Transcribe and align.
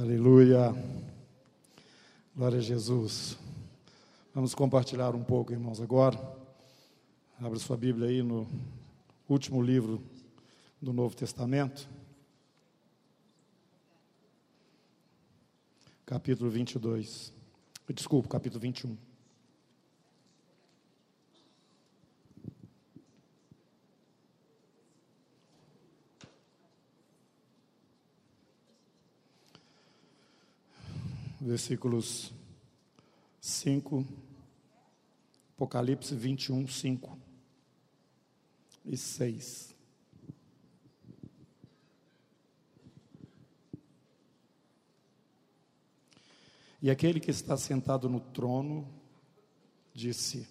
Aleluia. 0.00 0.74
Glória 2.34 2.56
a 2.56 2.62
Jesus. 2.62 3.36
Vamos 4.34 4.54
compartilhar 4.54 5.14
um 5.14 5.22
pouco, 5.22 5.52
irmãos, 5.52 5.78
agora. 5.78 6.18
Abra 7.38 7.58
sua 7.58 7.76
Bíblia 7.76 8.08
aí 8.08 8.22
no 8.22 8.48
último 9.28 9.60
livro 9.60 10.02
do 10.80 10.90
Novo 10.90 11.14
Testamento. 11.14 11.86
Capítulo 16.06 16.50
22. 16.50 17.30
Desculpa, 17.94 18.26
capítulo 18.26 18.58
21. 18.58 19.09
Versículos 31.40 32.32
5, 33.40 34.06
Apocalipse 35.54 36.14
21, 36.14 36.66
5 36.66 37.18
e 38.84 38.96
6. 38.96 39.74
E 46.82 46.90
aquele 46.90 47.20
que 47.20 47.30
está 47.30 47.56
sentado 47.56 48.08
no 48.08 48.20
trono 48.20 48.88
disse: 49.92 50.46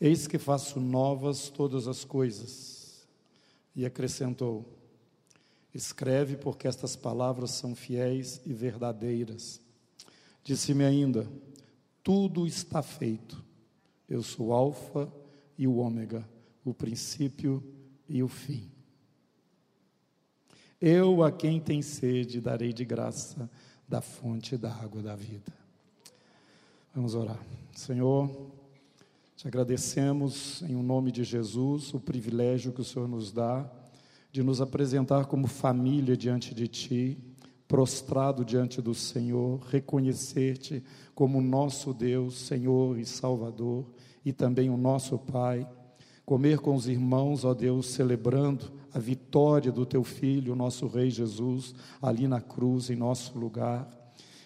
Eis 0.00 0.26
que 0.26 0.38
faço 0.38 0.80
novas 0.80 1.48
todas 1.48 1.86
as 1.86 2.04
coisas. 2.04 3.06
E 3.76 3.86
acrescentou: 3.86 4.83
Escreve, 5.74 6.36
porque 6.36 6.68
estas 6.68 6.94
palavras 6.94 7.50
são 7.50 7.74
fiéis 7.74 8.40
e 8.46 8.52
verdadeiras. 8.52 9.60
Disse-me 10.44 10.84
ainda: 10.84 11.28
Tudo 12.02 12.46
está 12.46 12.80
feito. 12.80 13.42
Eu 14.08 14.22
sou 14.22 14.48
o 14.48 14.52
Alfa 14.52 15.12
e 15.58 15.66
o 15.66 15.76
Ômega, 15.76 16.28
o 16.64 16.72
princípio 16.72 17.62
e 18.08 18.22
o 18.22 18.28
fim. 18.28 18.70
Eu 20.80 21.24
a 21.24 21.32
quem 21.32 21.60
tem 21.60 21.82
sede 21.82 22.40
darei 22.40 22.72
de 22.72 22.84
graça 22.84 23.50
da 23.88 24.00
fonte 24.00 24.56
da 24.56 24.72
água 24.72 25.02
da 25.02 25.16
vida. 25.16 25.52
Vamos 26.94 27.14
orar. 27.14 27.40
Senhor, 27.74 28.30
te 29.34 29.48
agradecemos 29.48 30.62
em 30.62 30.76
o 30.76 30.82
nome 30.82 31.10
de 31.10 31.24
Jesus 31.24 31.92
o 31.92 31.98
privilégio 31.98 32.72
que 32.72 32.82
o 32.82 32.84
Senhor 32.84 33.08
nos 33.08 33.32
dá 33.32 33.68
de 34.34 34.42
nos 34.42 34.60
apresentar 34.60 35.26
como 35.26 35.46
família 35.46 36.16
diante 36.16 36.52
de 36.52 36.66
Ti, 36.66 37.16
prostrado 37.68 38.44
diante 38.44 38.82
do 38.82 38.92
Senhor, 38.92 39.60
reconhecer-te 39.60 40.82
como 41.14 41.40
nosso 41.40 41.94
Deus, 41.94 42.40
Senhor 42.40 42.98
e 42.98 43.06
Salvador, 43.06 43.86
e 44.24 44.32
também 44.32 44.68
o 44.68 44.76
nosso 44.76 45.16
Pai, 45.16 45.64
comer 46.26 46.58
com 46.58 46.74
os 46.74 46.88
irmãos, 46.88 47.44
ó 47.44 47.54
Deus, 47.54 47.86
celebrando 47.86 48.72
a 48.92 48.98
vitória 48.98 49.70
do 49.70 49.86
Teu 49.86 50.02
Filho, 50.02 50.56
nosso 50.56 50.88
Rei 50.88 51.10
Jesus, 51.10 51.72
ali 52.02 52.26
na 52.26 52.40
cruz, 52.40 52.90
em 52.90 52.96
nosso 52.96 53.38
lugar, 53.38 53.88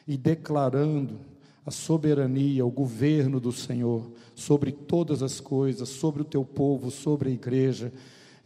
e 0.06 0.18
declarando 0.18 1.18
a 1.64 1.70
soberania, 1.70 2.66
o 2.66 2.70
governo 2.70 3.40
do 3.40 3.52
Senhor 3.52 4.12
sobre 4.34 4.70
todas 4.70 5.22
as 5.22 5.40
coisas, 5.40 5.88
sobre 5.88 6.20
o 6.20 6.26
Teu 6.26 6.44
povo, 6.44 6.90
sobre 6.90 7.30
a 7.30 7.32
igreja, 7.32 7.90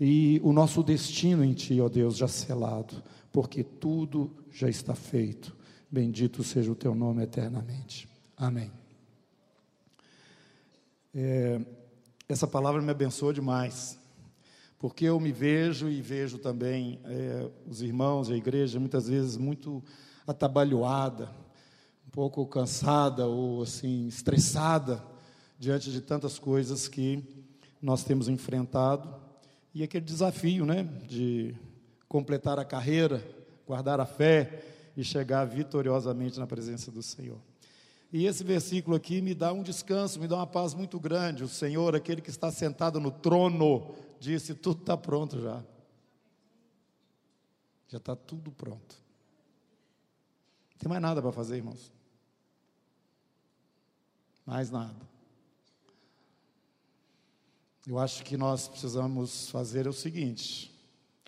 e 0.00 0.40
o 0.42 0.52
nosso 0.52 0.82
destino 0.82 1.44
em 1.44 1.52
Ti, 1.52 1.80
ó 1.80 1.88
Deus, 1.88 2.16
já 2.16 2.28
selado, 2.28 3.02
porque 3.30 3.62
tudo 3.62 4.30
já 4.50 4.68
está 4.68 4.94
feito. 4.94 5.54
Bendito 5.90 6.42
seja 6.42 6.72
o 6.72 6.74
Teu 6.74 6.94
nome 6.94 7.22
eternamente. 7.22 8.08
Amém. 8.36 8.70
É, 11.14 11.60
essa 12.28 12.46
palavra 12.46 12.80
me 12.80 12.90
abençoa 12.90 13.34
demais, 13.34 13.98
porque 14.78 15.04
eu 15.04 15.20
me 15.20 15.30
vejo 15.30 15.88
e 15.88 16.00
vejo 16.00 16.38
também 16.38 16.98
é, 17.04 17.50
os 17.66 17.82
irmãos 17.82 18.28
e 18.28 18.32
a 18.32 18.36
igreja 18.36 18.80
muitas 18.80 19.08
vezes 19.08 19.36
muito 19.36 19.82
atabalhoada, 20.26 21.30
um 22.06 22.10
pouco 22.10 22.46
cansada 22.46 23.26
ou 23.26 23.62
assim 23.62 24.06
estressada 24.08 25.04
diante 25.58 25.92
de 25.92 26.00
tantas 26.00 26.38
coisas 26.38 26.88
que 26.88 27.22
nós 27.80 28.02
temos 28.02 28.28
enfrentado 28.28 29.14
e 29.74 29.82
aquele 29.82 30.04
desafio, 30.04 30.66
né, 30.66 30.84
de 31.08 31.54
completar 32.08 32.58
a 32.58 32.64
carreira, 32.64 33.24
guardar 33.66 34.00
a 34.00 34.06
fé 34.06 34.62
e 34.96 35.02
chegar 35.02 35.44
vitoriosamente 35.46 36.38
na 36.38 36.46
presença 36.46 36.90
do 36.90 37.02
Senhor. 37.02 37.38
E 38.12 38.26
esse 38.26 38.44
versículo 38.44 38.94
aqui 38.94 39.22
me 39.22 39.34
dá 39.34 39.52
um 39.52 39.62
descanso, 39.62 40.20
me 40.20 40.28
dá 40.28 40.36
uma 40.36 40.46
paz 40.46 40.74
muito 40.74 41.00
grande. 41.00 41.42
O 41.42 41.48
Senhor, 41.48 41.96
aquele 41.96 42.20
que 42.20 42.28
está 42.28 42.50
sentado 42.50 43.00
no 43.00 43.10
trono, 43.10 43.94
disse: 44.20 44.54
tudo 44.54 44.80
está 44.80 44.96
pronto 44.96 45.40
já. 45.40 45.64
Já 47.88 47.96
está 47.96 48.14
tudo 48.14 48.52
pronto. 48.52 49.02
Não 50.72 50.78
tem 50.78 50.88
mais 50.90 51.00
nada 51.00 51.22
para 51.22 51.32
fazer, 51.32 51.56
irmãos. 51.56 51.90
Mais 54.44 54.70
nada. 54.70 55.11
Eu 57.86 57.98
acho 57.98 58.22
que 58.22 58.36
nós 58.36 58.68
precisamos 58.68 59.50
fazer 59.50 59.88
o 59.88 59.92
seguinte: 59.92 60.72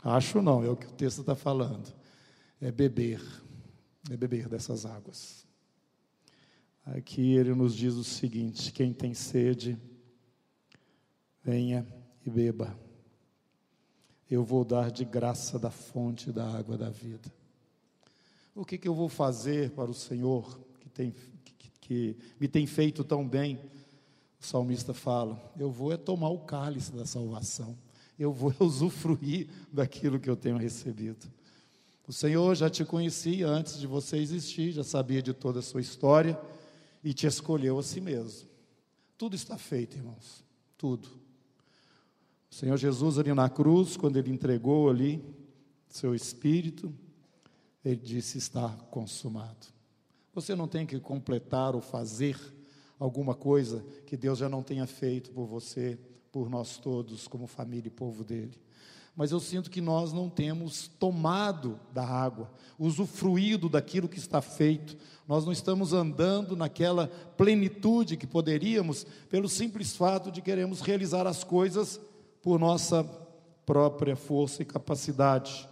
acho 0.02 0.40
não, 0.40 0.62
é 0.62 0.68
o 0.68 0.76
que 0.76 0.86
o 0.86 0.92
texto 0.92 1.20
está 1.20 1.34
falando, 1.34 1.92
é 2.60 2.70
beber, 2.70 3.20
é 4.08 4.16
beber 4.16 4.48
dessas 4.48 4.86
águas. 4.86 5.44
Aqui 6.86 7.34
ele 7.34 7.54
nos 7.54 7.74
diz 7.74 7.94
o 7.94 8.04
seguinte: 8.04 8.70
quem 8.70 8.92
tem 8.92 9.14
sede, 9.14 9.76
venha 11.42 11.86
e 12.24 12.30
beba. 12.30 12.78
Eu 14.30 14.44
vou 14.44 14.64
dar 14.64 14.90
de 14.90 15.04
graça 15.04 15.58
da 15.58 15.70
fonte 15.70 16.30
da 16.30 16.48
água 16.56 16.78
da 16.78 16.88
vida. 16.88 17.32
O 18.54 18.64
que, 18.64 18.78
que 18.78 18.86
eu 18.86 18.94
vou 18.94 19.08
fazer 19.08 19.70
para 19.70 19.90
o 19.90 19.94
Senhor 19.94 20.60
que, 20.80 20.88
tem, 20.88 21.14
que, 21.44 21.70
que 21.80 22.16
me 22.38 22.46
tem 22.46 22.64
feito 22.64 23.02
tão 23.02 23.28
bem? 23.28 23.58
O 24.44 24.46
salmista 24.46 24.92
fala: 24.92 25.40
Eu 25.58 25.70
vou 25.70 25.90
é 25.90 25.96
tomar 25.96 26.28
o 26.28 26.38
cálice 26.38 26.92
da 26.92 27.06
salvação, 27.06 27.78
eu 28.18 28.30
vou 28.30 28.52
usufruir 28.60 29.48
daquilo 29.72 30.20
que 30.20 30.28
eu 30.28 30.36
tenho 30.36 30.58
recebido. 30.58 31.26
O 32.06 32.12
Senhor 32.12 32.54
já 32.54 32.68
te 32.68 32.84
conhecia 32.84 33.48
antes 33.48 33.78
de 33.78 33.86
você 33.86 34.18
existir, 34.18 34.70
já 34.70 34.84
sabia 34.84 35.22
de 35.22 35.32
toda 35.32 35.60
a 35.60 35.62
sua 35.62 35.80
história 35.80 36.38
e 37.02 37.14
te 37.14 37.26
escolheu 37.26 37.78
a 37.78 37.82
si 37.82 38.02
mesmo. 38.02 38.46
Tudo 39.16 39.34
está 39.34 39.56
feito, 39.56 39.96
irmãos, 39.96 40.44
tudo. 40.76 41.08
O 42.50 42.54
Senhor 42.54 42.76
Jesus 42.76 43.18
ali 43.18 43.32
na 43.32 43.48
cruz, 43.48 43.96
quando 43.96 44.18
ele 44.18 44.30
entregou 44.30 44.90
ali 44.90 45.24
seu 45.88 46.14
espírito, 46.14 46.92
ele 47.82 47.96
disse: 47.96 48.36
Está 48.36 48.68
consumado. 48.90 49.68
Você 50.34 50.54
não 50.54 50.68
tem 50.68 50.84
que 50.84 51.00
completar 51.00 51.74
ou 51.74 51.80
fazer 51.80 52.38
alguma 53.04 53.34
coisa 53.34 53.84
que 54.06 54.16
Deus 54.16 54.38
já 54.38 54.48
não 54.48 54.62
tenha 54.62 54.86
feito 54.86 55.30
por 55.30 55.44
você, 55.44 55.98
por 56.32 56.48
nós 56.48 56.78
todos, 56.78 57.28
como 57.28 57.46
família 57.46 57.88
e 57.88 57.90
povo 57.90 58.24
dele. 58.24 58.58
Mas 59.14 59.30
eu 59.30 59.38
sinto 59.38 59.70
que 59.70 59.80
nós 59.80 60.10
não 60.12 60.30
temos 60.30 60.88
tomado 60.88 61.78
da 61.92 62.04
água, 62.04 62.50
usufruído 62.78 63.68
daquilo 63.68 64.08
que 64.08 64.18
está 64.18 64.40
feito. 64.40 64.96
Nós 65.28 65.44
não 65.44 65.52
estamos 65.52 65.92
andando 65.92 66.56
naquela 66.56 67.06
plenitude 67.36 68.16
que 68.16 68.26
poderíamos, 68.26 69.06
pelo 69.28 69.50
simples 69.50 69.94
fato 69.94 70.32
de 70.32 70.40
queremos 70.40 70.80
realizar 70.80 71.26
as 71.26 71.44
coisas 71.44 72.00
por 72.42 72.58
nossa 72.58 73.04
própria 73.66 74.16
força 74.16 74.62
e 74.62 74.64
capacidade. 74.66 75.68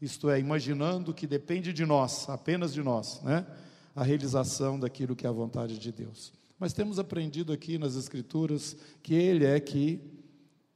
Isto 0.00 0.30
é, 0.30 0.38
imaginando 0.38 1.12
que 1.12 1.26
depende 1.26 1.72
de 1.72 1.84
nós, 1.84 2.28
apenas 2.28 2.72
de 2.72 2.82
nós, 2.82 3.20
né? 3.22 3.44
A 3.94 4.04
realização 4.04 4.78
daquilo 4.78 5.16
que 5.16 5.26
é 5.26 5.28
a 5.28 5.32
vontade 5.32 5.78
de 5.78 5.90
Deus. 5.90 6.35
Mas 6.58 6.72
temos 6.72 6.98
aprendido 6.98 7.52
aqui 7.52 7.78
nas 7.78 7.96
Escrituras 7.96 8.76
que 9.02 9.14
Ele 9.14 9.44
é 9.44 9.60
que 9.60 10.00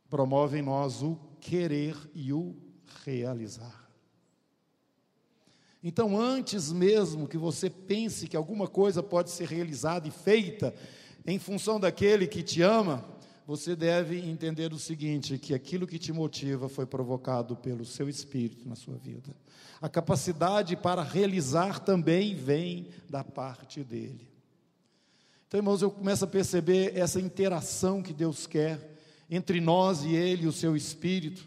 promove 0.08 0.58
em 0.58 0.62
nós 0.62 1.02
o 1.02 1.18
querer 1.40 1.96
e 2.14 2.32
o 2.32 2.54
realizar. 3.04 3.88
Então, 5.82 6.20
antes 6.20 6.70
mesmo 6.70 7.26
que 7.26 7.38
você 7.38 7.70
pense 7.70 8.28
que 8.28 8.36
alguma 8.36 8.68
coisa 8.68 9.02
pode 9.02 9.30
ser 9.30 9.48
realizada 9.48 10.06
e 10.06 10.10
feita 10.10 10.74
em 11.26 11.38
função 11.38 11.80
daquele 11.80 12.26
que 12.26 12.42
te 12.42 12.60
ama, 12.60 13.02
você 13.46 13.74
deve 13.74 14.18
entender 14.18 14.72
o 14.74 14.78
seguinte: 14.78 15.38
que 15.38 15.54
aquilo 15.54 15.86
que 15.86 15.98
te 15.98 16.12
motiva 16.12 16.68
foi 16.68 16.84
provocado 16.84 17.56
pelo 17.56 17.86
seu 17.86 18.08
espírito 18.08 18.68
na 18.68 18.76
sua 18.76 18.96
vida. 18.96 19.34
A 19.80 19.88
capacidade 19.88 20.76
para 20.76 21.02
realizar 21.02 21.80
também 21.80 22.34
vem 22.34 22.88
da 23.08 23.24
parte 23.24 23.82
dele. 23.82 24.28
Então, 25.50 25.58
irmãos, 25.58 25.82
eu 25.82 25.90
começo 25.90 26.24
a 26.24 26.28
perceber 26.28 26.96
essa 26.96 27.20
interação 27.20 28.04
que 28.04 28.12
Deus 28.12 28.46
quer 28.46 28.96
entre 29.28 29.60
nós 29.60 30.04
e 30.04 30.14
Ele, 30.14 30.46
o 30.46 30.52
seu 30.52 30.76
Espírito, 30.76 31.44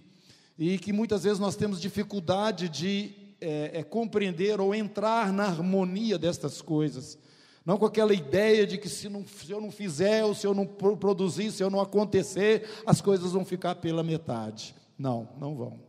e 0.60 0.78
que 0.78 0.92
muitas 0.92 1.24
vezes 1.24 1.40
nós 1.40 1.56
temos 1.56 1.80
dificuldade 1.80 2.68
de 2.68 3.16
é, 3.40 3.80
é, 3.80 3.82
compreender 3.82 4.60
ou 4.60 4.76
entrar 4.76 5.32
na 5.32 5.46
harmonia 5.46 6.20
destas 6.20 6.62
coisas. 6.62 7.18
Não 7.66 7.78
com 7.78 7.86
aquela 7.86 8.14
ideia 8.14 8.68
de 8.68 8.78
que 8.78 8.90
se, 8.90 9.08
não, 9.08 9.26
se 9.26 9.50
eu 9.50 9.62
não 9.62 9.72
fizer, 9.72 10.26
ou 10.26 10.36
se 10.36 10.46
eu 10.46 10.54
não 10.54 10.66
produzir, 10.66 11.50
se 11.54 11.64
eu 11.64 11.70
não 11.70 11.80
acontecer, 11.80 12.70
as 12.86 13.00
coisas 13.00 13.32
vão 13.32 13.46
ficar 13.46 13.76
pela 13.76 14.04
metade. 14.04 14.76
Não, 14.98 15.30
não 15.40 15.56
vão. 15.56 15.80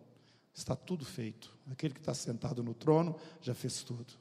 Está 0.55 0.77
tudo 0.77 1.05
feito. 1.05 1.51
Aquele 1.69 1.93
que 1.95 2.01
está 2.01 2.15
sentado 2.15 2.63
no 2.63 2.75
trono 2.75 3.17
já 3.41 3.57
fez 3.57 3.83
tudo. 3.83 4.15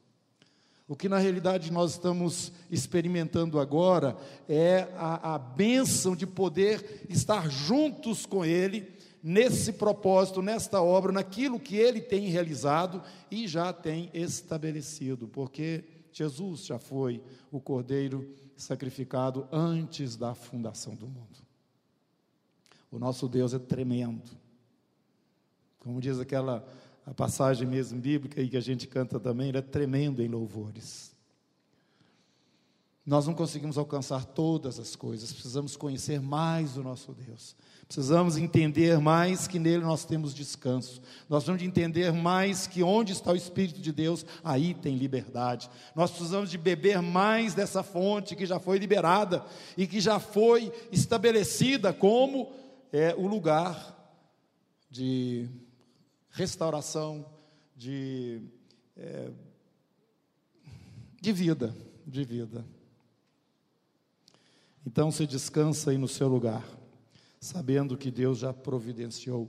O 0.88 0.96
que 0.96 1.08
na 1.08 1.18
realidade 1.18 1.72
nós 1.72 1.92
estamos 1.92 2.52
experimentando 2.70 3.60
agora 3.60 4.18
é 4.50 4.90
a, 4.96 5.36
a 5.36 5.40
bênção 5.40 6.16
de 6.16 6.28
poder 6.28 7.06
estar 7.10 7.50
juntos 7.50 8.26
com 8.26 8.44
Ele 8.44 8.92
nesse 9.24 9.72
propósito, 9.72 10.42
nesta 10.42 10.82
obra, 10.82 11.14
naquilo 11.14 11.60
que 11.60 11.78
Ele 11.78 12.02
tem 12.02 12.28
realizado 12.28 13.02
e 13.32 13.48
já 13.48 13.72
tem 13.72 14.10
estabelecido, 14.14 15.28
porque 15.28 15.86
Jesus 16.12 16.66
já 16.66 16.78
foi 16.78 17.24
o 17.50 17.62
Cordeiro 17.62 18.36
sacrificado 18.58 19.48
antes 19.52 20.18
da 20.18 20.36
fundação 20.36 20.94
do 20.94 21.08
mundo. 21.08 21.40
O 22.92 23.00
nosso 23.00 23.28
Deus 23.28 23.54
é 23.54 23.60
tremendo. 23.60 24.30
Como 25.80 26.00
diz 26.00 26.20
aquela 26.20 26.66
a 27.06 27.14
passagem 27.14 27.68
mesmo 27.68 28.00
bíblica 28.00 28.42
e 28.42 28.50
que 28.50 28.58
a 28.58 28.62
gente 28.62 28.88
canta 28.88 29.20
também, 29.20 29.50
ele 29.50 29.58
é 29.58 29.62
tremendo 29.62 30.22
em 30.22 30.28
louvores. 30.28 31.14
Nós 33.06 33.28
não 33.28 33.34
conseguimos 33.34 33.78
alcançar 33.78 34.24
todas 34.24 34.80
as 34.80 34.96
coisas, 34.96 35.34
precisamos 35.34 35.76
conhecer 35.76 36.22
mais 36.22 36.78
o 36.78 36.84
nosso 36.84 37.14
Deus. 37.14 37.54
Precisamos 37.86 38.38
entender 38.38 38.98
mais 38.98 39.46
que 39.46 39.60
nele 39.60 39.84
nós 39.84 40.06
temos 40.06 40.34
descanso. 40.34 41.02
Nós 41.30 41.44
precisamos 41.44 41.62
de 41.62 41.68
entender 41.68 42.14
mais 42.14 42.66
que 42.66 42.82
onde 42.82 43.12
está 43.12 43.34
o 43.34 43.36
Espírito 43.36 43.82
de 43.82 43.92
Deus, 43.92 44.26
aí 44.42 44.74
tem 44.74 44.96
liberdade. 44.96 45.70
Nós 45.94 46.10
precisamos 46.10 46.50
de 46.50 46.58
beber 46.58 47.02
mais 47.02 47.54
dessa 47.54 47.84
fonte 47.84 48.38
que 48.38 48.46
já 48.46 48.58
foi 48.58 48.78
liberada 48.78 49.46
e 49.78 49.86
que 49.86 50.00
já 50.00 50.18
foi 50.18 50.72
estabelecida 50.94 51.92
como 51.92 52.54
é, 52.92 53.14
o 53.18 53.28
lugar 53.28 53.94
de 54.90 55.50
restauração, 56.34 57.26
de, 57.76 58.42
é, 58.98 59.32
de 61.22 61.32
vida, 61.32 61.76
de 62.06 62.24
vida. 62.24 62.66
Então 64.86 65.12
se 65.12 65.28
descansa 65.28 65.92
aí 65.92 65.98
no 65.98 66.08
seu 66.08 66.28
lugar, 66.28 66.68
sabendo 67.40 67.96
que 67.96 68.10
Deus 68.10 68.40
já 68.40 68.52
providenciou 68.52 69.48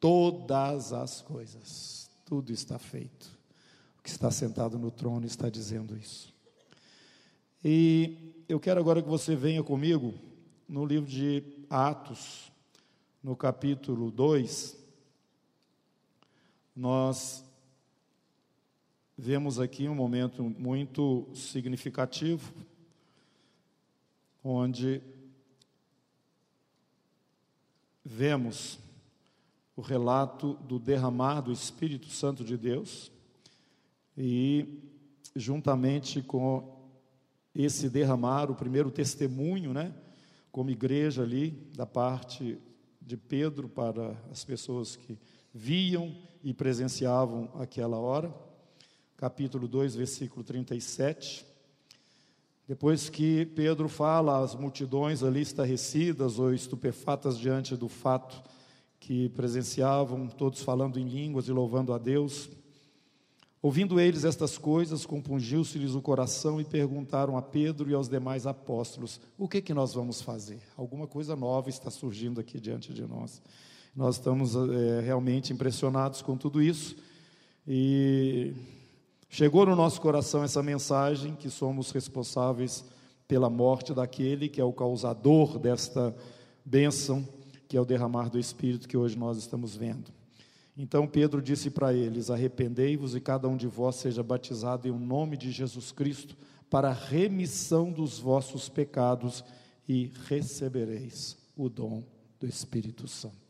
todas 0.00 0.92
as 0.92 1.20
coisas, 1.20 2.10
tudo 2.24 2.52
está 2.52 2.78
feito. 2.78 3.38
O 3.98 4.02
que 4.02 4.08
está 4.08 4.30
sentado 4.30 4.78
no 4.78 4.90
trono 4.90 5.26
está 5.26 5.50
dizendo 5.50 5.96
isso. 5.96 6.34
E 7.62 8.44
eu 8.48 8.58
quero 8.58 8.80
agora 8.80 9.02
que 9.02 9.08
você 9.08 9.36
venha 9.36 9.62
comigo 9.62 10.14
no 10.66 10.86
livro 10.86 11.08
de 11.08 11.64
Atos, 11.68 12.50
no 13.22 13.36
capítulo 13.36 14.10
2 14.10 14.83
nós 16.74 17.44
vemos 19.16 19.60
aqui 19.60 19.88
um 19.88 19.94
momento 19.94 20.42
muito 20.42 21.28
significativo, 21.34 22.52
onde 24.42 25.00
vemos 28.04 28.78
o 29.76 29.80
relato 29.80 30.54
do 30.54 30.78
derramar 30.78 31.40
do 31.40 31.52
Espírito 31.52 32.08
Santo 32.08 32.44
de 32.44 32.56
Deus 32.56 33.10
e, 34.16 34.82
juntamente 35.34 36.22
com 36.22 36.74
esse 37.54 37.88
derramar, 37.88 38.50
o 38.50 38.54
primeiro 38.54 38.90
testemunho, 38.90 39.72
né, 39.72 39.94
como 40.50 40.70
igreja 40.70 41.22
ali, 41.22 41.50
da 41.74 41.86
parte 41.86 42.58
de 43.00 43.16
Pedro 43.16 43.68
para 43.68 44.16
as 44.30 44.44
pessoas 44.44 44.96
que 44.96 45.16
viam 45.54 46.12
e 46.42 46.52
presenciavam 46.52 47.48
aquela 47.54 47.96
hora. 47.96 48.34
Capítulo 49.16 49.68
2, 49.68 49.94
versículo 49.94 50.42
37. 50.42 51.46
Depois 52.66 53.08
que 53.08 53.46
Pedro 53.46 53.88
fala 53.88 54.42
às 54.42 54.56
multidões 54.56 55.22
ali 55.22 55.42
estarrecidas 55.42 56.40
ou 56.40 56.52
estupefatas 56.52 57.38
diante 57.38 57.76
do 57.76 57.88
fato 57.88 58.42
que 58.98 59.28
presenciavam, 59.28 60.26
todos 60.26 60.62
falando 60.62 60.98
em 60.98 61.06
línguas 61.06 61.46
e 61.46 61.52
louvando 61.52 61.92
a 61.92 61.98
Deus. 61.98 62.50
Ouvindo 63.62 64.00
eles 64.00 64.24
estas 64.24 64.58
coisas, 64.58 65.06
compungiu-se-lhes 65.06 65.94
o 65.94 66.02
coração 66.02 66.60
e 66.60 66.64
perguntaram 66.64 67.36
a 67.36 67.42
Pedro 67.42 67.88
e 67.88 67.94
aos 67.94 68.08
demais 68.08 68.46
apóstolos: 68.46 69.20
O 69.38 69.48
que 69.48 69.62
que 69.62 69.72
nós 69.72 69.94
vamos 69.94 70.20
fazer? 70.20 70.60
Alguma 70.76 71.06
coisa 71.06 71.36
nova 71.36 71.70
está 71.70 71.90
surgindo 71.90 72.40
aqui 72.40 72.58
diante 72.58 72.92
de 72.92 73.06
nós. 73.06 73.40
Nós 73.94 74.16
estamos 74.16 74.56
é, 74.56 75.00
realmente 75.00 75.52
impressionados 75.52 76.20
com 76.20 76.36
tudo 76.36 76.60
isso. 76.60 76.96
E 77.66 78.52
chegou 79.28 79.64
no 79.64 79.76
nosso 79.76 80.00
coração 80.00 80.42
essa 80.42 80.62
mensagem 80.62 81.36
que 81.36 81.48
somos 81.48 81.92
responsáveis 81.92 82.84
pela 83.28 83.48
morte 83.48 83.94
daquele 83.94 84.48
que 84.48 84.60
é 84.60 84.64
o 84.64 84.72
causador 84.72 85.58
desta 85.58 86.14
bênção, 86.64 87.26
que 87.68 87.76
é 87.76 87.80
o 87.80 87.84
derramar 87.84 88.28
do 88.28 88.38
Espírito 88.38 88.88
que 88.88 88.96
hoje 88.96 89.16
nós 89.16 89.38
estamos 89.38 89.76
vendo. 89.76 90.12
Então 90.76 91.06
Pedro 91.06 91.40
disse 91.40 91.70
para 91.70 91.94
eles: 91.94 92.30
Arrependei-vos 92.30 93.14
e 93.14 93.20
cada 93.20 93.48
um 93.48 93.56
de 93.56 93.68
vós 93.68 93.94
seja 93.94 94.24
batizado 94.24 94.88
em 94.88 94.90
um 94.90 94.98
nome 94.98 95.36
de 95.36 95.52
Jesus 95.52 95.92
Cristo 95.92 96.36
para 96.68 96.88
a 96.88 96.92
remissão 96.92 97.92
dos 97.92 98.18
vossos 98.18 98.68
pecados 98.68 99.44
e 99.88 100.10
recebereis 100.26 101.36
o 101.56 101.68
dom 101.68 102.02
do 102.40 102.46
Espírito 102.48 103.06
Santo. 103.06 103.43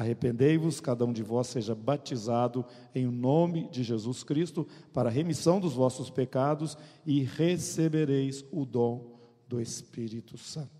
Arrependei-vos, 0.00 0.80
cada 0.80 1.04
um 1.04 1.12
de 1.12 1.22
vós 1.22 1.48
seja 1.48 1.74
batizado 1.74 2.64
em 2.94 3.04
nome 3.06 3.68
de 3.68 3.82
Jesus 3.82 4.24
Cristo 4.24 4.66
para 4.94 5.10
a 5.10 5.12
remissão 5.12 5.60
dos 5.60 5.74
vossos 5.74 6.08
pecados 6.08 6.74
e 7.04 7.22
recebereis 7.22 8.42
o 8.50 8.64
dom 8.64 9.20
do 9.46 9.60
Espírito 9.60 10.38
Santo. 10.38 10.70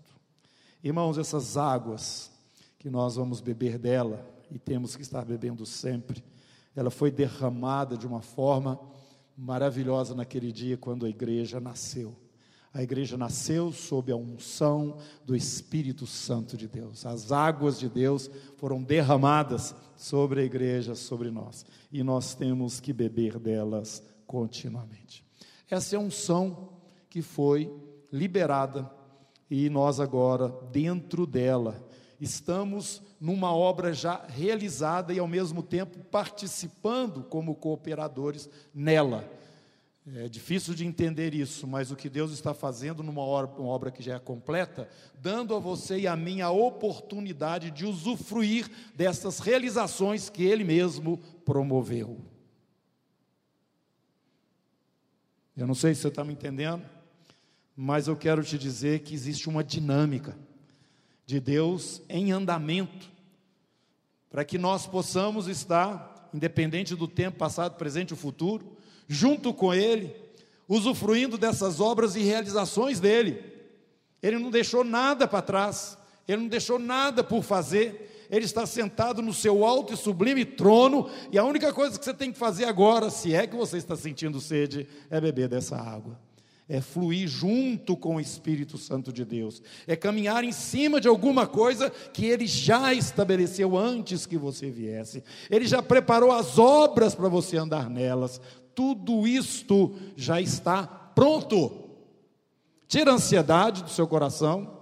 Irmãos, 0.83 1.19
essas 1.19 1.55
águas 1.55 2.31
que 2.79 2.89
nós 2.89 3.15
vamos 3.15 3.41
beber 3.41 3.77
dela 3.77 4.27
e 4.49 4.57
temos 4.57 4.95
que 4.95 5.03
estar 5.03 5.23
bebendo 5.23 5.67
sempre, 5.67 6.23
ela 6.75 6.89
foi 6.89 7.11
derramada 7.11 7.95
de 7.95 8.07
uma 8.07 8.23
forma 8.23 8.79
maravilhosa 9.37 10.15
naquele 10.15 10.51
dia 10.51 10.77
quando 10.77 11.05
a 11.05 11.09
igreja 11.09 11.59
nasceu. 11.59 12.15
A 12.73 12.81
igreja 12.81 13.17
nasceu 13.17 13.73
sob 13.73 14.13
a 14.13 14.15
unção 14.15 14.97
do 15.25 15.35
Espírito 15.35 16.07
Santo 16.07 16.55
de 16.55 16.69
Deus. 16.69 17.05
As 17.05 17.29
águas 17.31 17.77
de 17.77 17.89
Deus 17.89 18.31
foram 18.55 18.81
derramadas 18.81 19.75
sobre 19.97 20.39
a 20.39 20.43
igreja, 20.43 20.95
sobre 20.95 21.29
nós. 21.29 21.65
E 21.91 22.01
nós 22.01 22.33
temos 22.33 22.79
que 22.79 22.93
beber 22.93 23.37
delas 23.37 24.01
continuamente. 24.25 25.25
Essa 25.69 25.95
é 25.95 25.97
a 25.97 26.01
unção 26.01 26.69
que 27.09 27.21
foi 27.21 27.69
liberada 28.09 28.89
e 29.49 29.69
nós 29.69 29.99
agora, 29.99 30.47
dentro 30.71 31.25
dela, 31.25 31.85
estamos 32.21 33.01
numa 33.19 33.53
obra 33.53 33.91
já 33.91 34.25
realizada 34.29 35.11
e 35.11 35.19
ao 35.19 35.27
mesmo 35.27 35.61
tempo 35.61 35.99
participando 36.05 37.21
como 37.23 37.55
cooperadores 37.55 38.49
nela 38.73 39.29
é 40.07 40.27
difícil 40.27 40.73
de 40.73 40.85
entender 40.85 41.35
isso, 41.35 41.67
mas 41.67 41.91
o 41.91 41.95
que 41.95 42.09
Deus 42.09 42.31
está 42.31 42.55
fazendo 42.55 43.03
numa 43.03 43.21
obra, 43.21 43.91
que 43.91 44.01
já 44.01 44.15
é 44.15 44.19
completa, 44.19 44.89
dando 45.19 45.55
a 45.55 45.59
você 45.59 45.99
e 45.99 46.07
a 46.07 46.15
mim 46.15 46.41
a 46.41 46.49
oportunidade 46.49 47.69
de 47.69 47.85
usufruir 47.85 48.67
dessas 48.95 49.39
realizações 49.39 50.27
que 50.27 50.43
Ele 50.43 50.63
mesmo 50.63 51.19
promoveu. 51.45 52.19
Eu 55.55 55.67
não 55.67 55.75
sei 55.75 55.93
se 55.93 56.01
você 56.01 56.07
está 56.07 56.23
me 56.23 56.33
entendendo, 56.33 56.83
mas 57.75 58.07
eu 58.07 58.15
quero 58.15 58.43
te 58.43 58.57
dizer 58.57 59.01
que 59.01 59.13
existe 59.13 59.47
uma 59.47 59.63
dinâmica 59.63 60.35
de 61.27 61.39
Deus 61.39 62.01
em 62.09 62.31
andamento, 62.31 63.11
para 64.31 64.43
que 64.43 64.57
nós 64.57 64.87
possamos 64.87 65.47
estar, 65.47 66.29
independente 66.33 66.95
do 66.95 67.07
tempo 67.07 67.37
passado, 67.37 67.75
presente 67.75 68.13
ou 68.13 68.17
futuro, 68.17 68.80
junto 69.13 69.53
com 69.53 69.73
Ele, 69.73 70.15
usufruindo 70.69 71.37
dessas 71.37 71.81
obras 71.81 72.15
e 72.15 72.21
realizações 72.21 72.97
dele. 72.97 73.43
Ele 74.23 74.39
não 74.39 74.49
deixou 74.49 74.85
nada 74.85 75.27
para 75.27 75.41
trás, 75.41 75.97
ele 76.25 76.43
não 76.43 76.47
deixou 76.47 76.79
nada 76.79 77.21
por 77.21 77.43
fazer. 77.43 78.27
Ele 78.31 78.45
está 78.45 78.65
sentado 78.65 79.21
no 79.21 79.33
seu 79.33 79.65
alto 79.65 79.93
e 79.93 79.97
sublime 79.97 80.45
trono, 80.45 81.09
e 81.29 81.37
a 81.37 81.43
única 81.43 81.73
coisa 81.73 81.99
que 81.99 82.05
você 82.05 82.13
tem 82.13 82.31
que 82.31 82.37
fazer 82.37 82.63
agora, 82.63 83.09
se 83.09 83.35
é 83.35 83.45
que 83.45 83.55
você 83.55 83.75
está 83.75 83.97
sentindo 83.97 84.39
sede, 84.39 84.87
é 85.09 85.19
beber 85.19 85.49
dessa 85.49 85.75
água. 85.75 86.17
é 86.71 86.79
fluir 86.79 87.27
junto 87.27 87.97
com 87.97 88.15
o 88.15 88.19
Espírito 88.21 88.77
Santo 88.77 89.11
de 89.11 89.25
Deus, 89.25 89.61
é 89.85 89.93
caminhar 89.93 90.41
em 90.45 90.53
cima 90.53 91.01
de 91.01 91.07
alguma 91.09 91.45
coisa 91.45 91.89
que 91.89 92.25
Ele 92.25 92.47
já 92.47 92.93
estabeleceu 92.93 93.77
antes 93.77 94.25
que 94.25 94.37
você 94.37 94.69
viesse, 94.69 95.21
Ele 95.49 95.67
já 95.67 95.83
preparou 95.83 96.31
as 96.31 96.57
obras 96.57 97.13
para 97.13 97.27
você 97.27 97.57
andar 97.57 97.89
nelas, 97.89 98.39
tudo 98.75 99.27
isto 99.27 99.93
já 100.15 100.41
está 100.41 100.85
pronto. 100.85 101.89
Tira 102.87 103.11
a 103.11 103.15
ansiedade 103.15 103.83
do 103.83 103.89
seu 103.89 104.07
coração, 104.07 104.79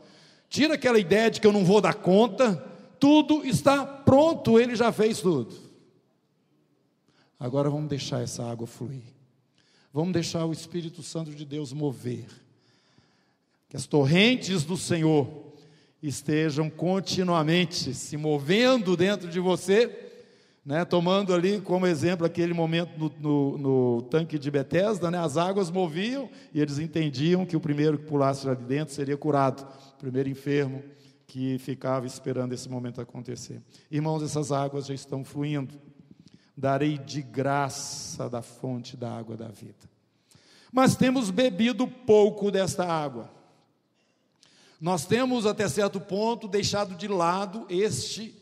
tira 0.50 0.74
aquela 0.74 1.00
ideia 1.00 1.30
de 1.30 1.40
que 1.40 1.48
eu 1.48 1.54
não 1.54 1.64
vou 1.64 1.80
dar 1.80 1.94
conta, 1.94 2.56
tudo 3.00 3.46
está 3.46 3.86
pronto, 3.86 4.60
Ele 4.60 4.76
já 4.76 4.92
fez 4.92 5.22
tudo. 5.22 5.56
Agora 7.40 7.70
vamos 7.70 7.88
deixar 7.88 8.22
essa 8.22 8.44
água 8.44 8.68
fluir. 8.68 9.04
Vamos 9.94 10.14
deixar 10.14 10.46
o 10.46 10.52
Espírito 10.52 11.02
Santo 11.02 11.32
de 11.32 11.46
Deus 11.46 11.72
mover. 11.72 12.28
Que 13.70 13.78
as 13.78 13.88
torrentes 13.88 14.64
do 14.64 14.76
Senhor 14.76 15.28
estejam 16.02 16.70
continuamente 16.70 17.94
se 17.94 18.18
movendo 18.18 18.96
dentro 18.98 19.30
de 19.30 19.40
você, 19.40 20.09
né, 20.66 20.86
tomando 20.86 21.34
ali 21.34 21.62
como 21.62 21.88
exemplo 21.88 22.26
aquele 22.26 22.54
momento 22.54 22.92
no, 22.98 23.10
no, 23.20 23.58
no 23.58 24.02
tanque 24.04 24.38
de 24.38 24.52
Betesda, 24.52 25.10
né, 25.10 25.18
as 25.18 25.38
águas 25.38 25.72
moviam 25.72 26.30
e 26.54 26.60
eles 26.62 26.80
entendiam 26.80 27.46
que 27.46 27.56
o 27.56 27.60
primeiro 27.60 27.98
que 27.98 28.06
pulasse 28.06 28.48
ali 28.48 28.64
dentro 28.64 28.94
seria 28.94 29.18
curado, 29.18 29.62
o 29.94 29.98
primeiro 29.98 30.30
enfermo 30.30 30.84
que 31.26 31.58
ficava 31.60 32.08
esperando 32.08 32.54
esse 32.54 32.68
momento 32.68 33.00
acontecer. 33.00 33.62
Irmãos, 33.90 34.24
essas 34.24 34.52
águas 34.52 34.88
já 34.88 34.94
estão 34.94 35.24
fluindo 35.24 35.80
darei 36.60 36.98
de 36.98 37.22
graça 37.22 38.30
da 38.30 38.42
fonte 38.42 38.98
da 38.98 39.10
água 39.10 39.38
da 39.38 39.48
vida. 39.48 39.90
Mas 40.72 40.96
temos 40.96 41.32
bebido 41.32 41.88
pouco 41.88 42.52
desta 42.52 42.86
água. 42.86 43.32
Nós 44.80 45.06
temos, 45.06 45.46
até 45.46 45.68
certo 45.70 46.02
ponto, 46.02 46.48
deixado 46.48 46.96
de 46.96 47.08
lado 47.08 47.66
este 47.70 48.36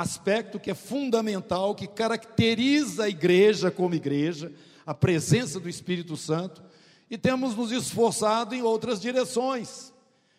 aspecto 0.00 0.58
que 0.58 0.70
é 0.70 0.74
fundamental, 0.74 1.74
que 1.74 1.86
caracteriza 1.86 3.04
a 3.04 3.08
igreja 3.08 3.70
como 3.70 3.94
igreja, 3.94 4.52
a 4.86 4.94
presença 4.94 5.60
do 5.60 5.68
Espírito 5.68 6.16
Santo, 6.16 6.62
e 7.10 7.18
temos 7.18 7.56
nos 7.56 7.72
esforçado 7.72 8.54
em 8.54 8.62
outras 8.62 9.00
direções. 9.00 9.92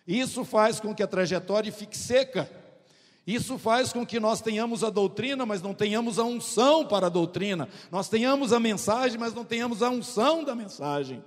Isso 0.07 0.43
faz 0.43 0.79
com 0.79 0.95
que 0.95 1.03
a 1.03 1.07
trajetória 1.07 1.71
fique 1.71 1.97
seca 1.97 2.49
isso 3.25 3.57
faz 3.59 3.93
com 3.93 4.05
que 4.05 4.19
nós 4.19 4.41
tenhamos 4.41 4.83
a 4.83 4.89
doutrina, 4.89 5.45
mas 5.45 5.61
não 5.61 5.73
tenhamos 5.73 6.17
a 6.17 6.23
unção 6.23 6.87
para 6.87 7.05
a 7.05 7.09
doutrina. 7.09 7.69
Nós 7.91 8.09
tenhamos 8.09 8.51
a 8.51 8.59
mensagem, 8.59 9.17
mas 9.17 9.33
não 9.33 9.45
tenhamos 9.45 9.83
a 9.83 9.89
unção 9.89 10.43
da 10.43 10.55
mensagem. 10.55 11.23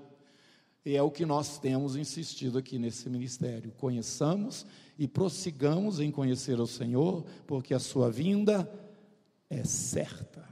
E 0.85 0.97
é 0.97 1.03
o 1.03 1.11
que 1.11 1.25
nós 1.25 1.59
temos 1.59 1.97
insistido 1.97 2.59
aqui 2.59 2.79
nesse 2.79 3.09
ministério. 3.09 3.73
Conheçamos 3.79 4.67
e 4.99 5.09
prossigamos 5.09 6.01
em 6.01 6.11
conhecer 6.11 6.61
o 6.61 6.67
Senhor, 6.67 7.25
porque 7.47 7.75
a 7.75 7.79
sua 7.79 8.11
vinda 8.11 8.71
é 9.51 9.65
certa. 9.65 10.49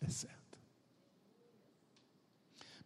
É 0.00 0.08
certa. 0.08 0.34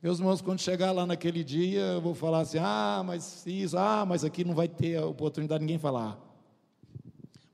Meus 0.03 0.19
irmãos, 0.19 0.41
quando 0.41 0.61
chegar 0.61 0.93
lá 0.93 1.07
naquele 1.07 1.43
dia, 1.43 1.81
eu 1.81 2.01
vou 2.01 2.15
falar 2.15 2.41
assim: 2.41 2.59
ah, 2.61 3.03
mas 3.05 3.45
isso, 3.47 3.77
ah, 3.77 4.05
mas 4.07 4.25
aqui 4.25 4.45
não 4.45 4.55
vai 4.55 4.69
ter 4.69 4.97
a 4.97 5.07
oportunidade 5.07 5.61
de 5.61 5.67
ninguém 5.67 5.79
falar 5.79 6.29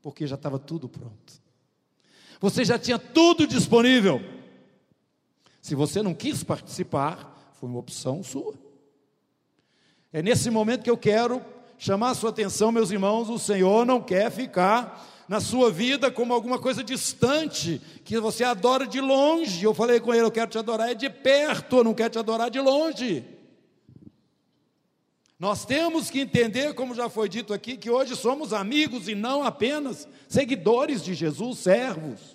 porque 0.05 0.27
já 0.27 0.35
estava 0.35 0.59
tudo 0.59 0.87
pronto. 0.87 1.41
Você 2.39 2.63
já 2.63 2.77
tinha 2.77 2.99
tudo 2.99 3.47
disponível. 3.47 4.21
Se 5.59 5.73
você 5.73 6.03
não 6.03 6.13
quis 6.13 6.43
participar, 6.43 7.51
foi 7.53 7.67
uma 7.67 7.79
opção 7.79 8.21
sua. 8.21 8.53
É 10.13 10.21
nesse 10.21 10.51
momento 10.51 10.83
que 10.83 10.91
eu 10.91 10.97
quero 10.97 11.43
chamar 11.77 12.11
a 12.11 12.15
sua 12.15 12.29
atenção, 12.29 12.71
meus 12.71 12.91
irmãos. 12.91 13.29
O 13.29 13.39
Senhor 13.39 13.85
não 13.85 14.01
quer 14.01 14.31
ficar 14.31 15.05
na 15.27 15.39
sua 15.39 15.71
vida 15.71 16.11
como 16.11 16.33
alguma 16.33 16.59
coisa 16.59 16.83
distante, 16.83 17.81
que 18.03 18.19
você 18.19 18.43
adora 18.43 18.85
de 18.85 19.01
longe. 19.01 19.63
Eu 19.63 19.73
falei 19.73 19.99
com 19.99 20.13
ele: 20.13 20.23
eu 20.23 20.31
quero 20.31 20.51
te 20.51 20.57
adorar 20.57 20.91
é 20.91 20.93
de 20.93 21.09
perto, 21.09 21.77
eu 21.77 21.83
não 21.83 21.93
quero 21.93 22.11
te 22.11 22.19
adorar 22.19 22.49
de 22.49 22.59
longe. 22.59 23.23
Nós 25.37 25.65
temos 25.65 26.09
que 26.09 26.21
entender, 26.21 26.73
como 26.73 26.95
já 26.95 27.09
foi 27.09 27.27
dito 27.27 27.53
aqui, 27.53 27.75
que 27.75 27.89
hoje 27.89 28.15
somos 28.15 28.53
amigos 28.53 29.09
e 29.09 29.15
não 29.15 29.43
apenas 29.43 30.07
seguidores 30.29 31.03
de 31.03 31.13
Jesus, 31.13 31.59
servos. 31.59 32.34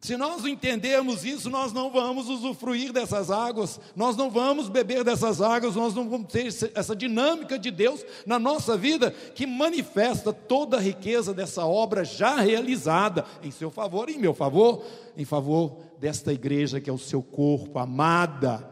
Se 0.00 0.16
nós 0.16 0.46
entendermos 0.46 1.26
isso, 1.26 1.50
nós 1.50 1.74
não 1.74 1.90
vamos 1.90 2.26
usufruir 2.26 2.90
dessas 2.90 3.30
águas, 3.30 3.78
nós 3.94 4.16
não 4.16 4.30
vamos 4.30 4.70
beber 4.70 5.04
dessas 5.04 5.42
águas, 5.42 5.76
nós 5.76 5.94
não 5.94 6.08
vamos 6.08 6.32
ter 6.32 6.46
essa 6.74 6.96
dinâmica 6.96 7.58
de 7.58 7.70
Deus 7.70 8.02
na 8.24 8.38
nossa 8.38 8.78
vida 8.78 9.10
que 9.10 9.46
manifesta 9.46 10.32
toda 10.32 10.78
a 10.78 10.80
riqueza 10.80 11.34
dessa 11.34 11.66
obra 11.66 12.02
já 12.02 12.36
realizada 12.36 13.26
em 13.42 13.50
seu 13.50 13.70
favor 13.70 14.08
e 14.08 14.14
em 14.14 14.18
meu 14.18 14.32
favor, 14.32 14.82
em 15.18 15.26
favor 15.26 15.76
desta 16.00 16.32
igreja 16.32 16.80
que 16.80 16.88
é 16.88 16.92
o 16.92 16.98
seu 16.98 17.22
corpo, 17.22 17.78
amada. 17.78 18.66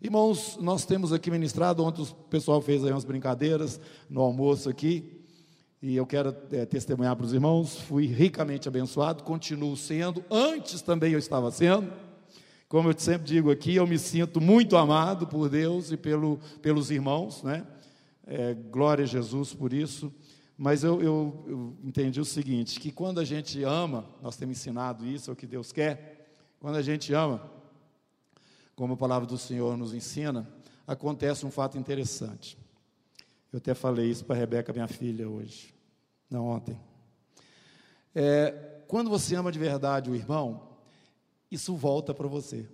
Irmãos, 0.00 0.56
nós 0.58 0.86
temos 0.86 1.12
aqui 1.12 1.30
ministrado, 1.30 1.84
ontem 1.84 2.02
o 2.02 2.06
pessoal 2.30 2.62
fez 2.62 2.82
aí 2.82 2.90
umas 2.90 3.04
brincadeiras 3.04 3.78
no 4.08 4.22
almoço 4.22 4.70
aqui, 4.70 5.13
e 5.86 5.96
eu 5.96 6.06
quero 6.06 6.34
é, 6.50 6.64
testemunhar 6.64 7.14
para 7.14 7.26
os 7.26 7.34
irmãos, 7.34 7.76
fui 7.76 8.06
ricamente 8.06 8.66
abençoado, 8.66 9.22
continuo 9.22 9.76
sendo, 9.76 10.24
antes 10.30 10.80
também 10.80 11.12
eu 11.12 11.18
estava 11.18 11.50
sendo, 11.50 11.92
como 12.70 12.88
eu 12.88 12.98
sempre 12.98 13.26
digo 13.26 13.50
aqui, 13.50 13.76
eu 13.76 13.86
me 13.86 13.98
sinto 13.98 14.40
muito 14.40 14.78
amado 14.78 15.26
por 15.26 15.50
Deus 15.50 15.92
e 15.92 15.98
pelo, 15.98 16.40
pelos 16.62 16.90
irmãos, 16.90 17.42
né? 17.42 17.66
É, 18.26 18.54
glória 18.54 19.04
a 19.04 19.06
Jesus 19.06 19.52
por 19.52 19.74
isso, 19.74 20.10
mas 20.56 20.82
eu, 20.82 21.02
eu, 21.02 21.44
eu 21.46 21.76
entendi 21.84 22.18
o 22.18 22.24
seguinte, 22.24 22.80
que 22.80 22.90
quando 22.90 23.20
a 23.20 23.24
gente 23.24 23.62
ama, 23.62 24.06
nós 24.22 24.36
temos 24.36 24.56
ensinado 24.56 25.06
isso, 25.06 25.28
é 25.28 25.34
o 25.34 25.36
que 25.36 25.46
Deus 25.46 25.70
quer, 25.70 26.34
quando 26.60 26.76
a 26.76 26.82
gente 26.82 27.12
ama, 27.12 27.42
como 28.74 28.94
a 28.94 28.96
palavra 28.96 29.28
do 29.28 29.36
Senhor 29.36 29.76
nos 29.76 29.92
ensina, 29.92 30.48
acontece 30.86 31.44
um 31.44 31.50
fato 31.50 31.76
interessante. 31.76 32.56
Eu 33.52 33.58
até 33.58 33.74
falei 33.74 34.08
isso 34.08 34.24
para 34.24 34.34
a 34.34 34.38
Rebeca, 34.38 34.72
minha 34.72 34.88
filha, 34.88 35.28
hoje, 35.28 35.73
não 36.34 36.46
ontem. 36.46 36.78
É, 38.14 38.82
quando 38.88 39.08
você 39.08 39.34
ama 39.34 39.50
de 39.50 39.58
verdade 39.58 40.10
o 40.10 40.14
irmão, 40.14 40.68
isso 41.50 41.74
volta 41.74 42.12
para 42.12 42.28
você. 42.28 42.68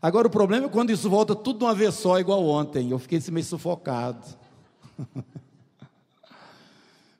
Agora 0.00 0.28
o 0.28 0.30
problema 0.30 0.66
é 0.66 0.70
quando 0.70 0.90
isso 0.90 1.10
volta 1.10 1.34
tudo 1.34 1.58
de 1.58 1.64
uma 1.64 1.74
vez 1.74 1.94
só, 1.94 2.18
igual 2.18 2.44
ontem. 2.46 2.90
Eu 2.90 2.98
fiquei 2.98 3.20
meio 3.30 3.44
sufocado. 3.44 4.26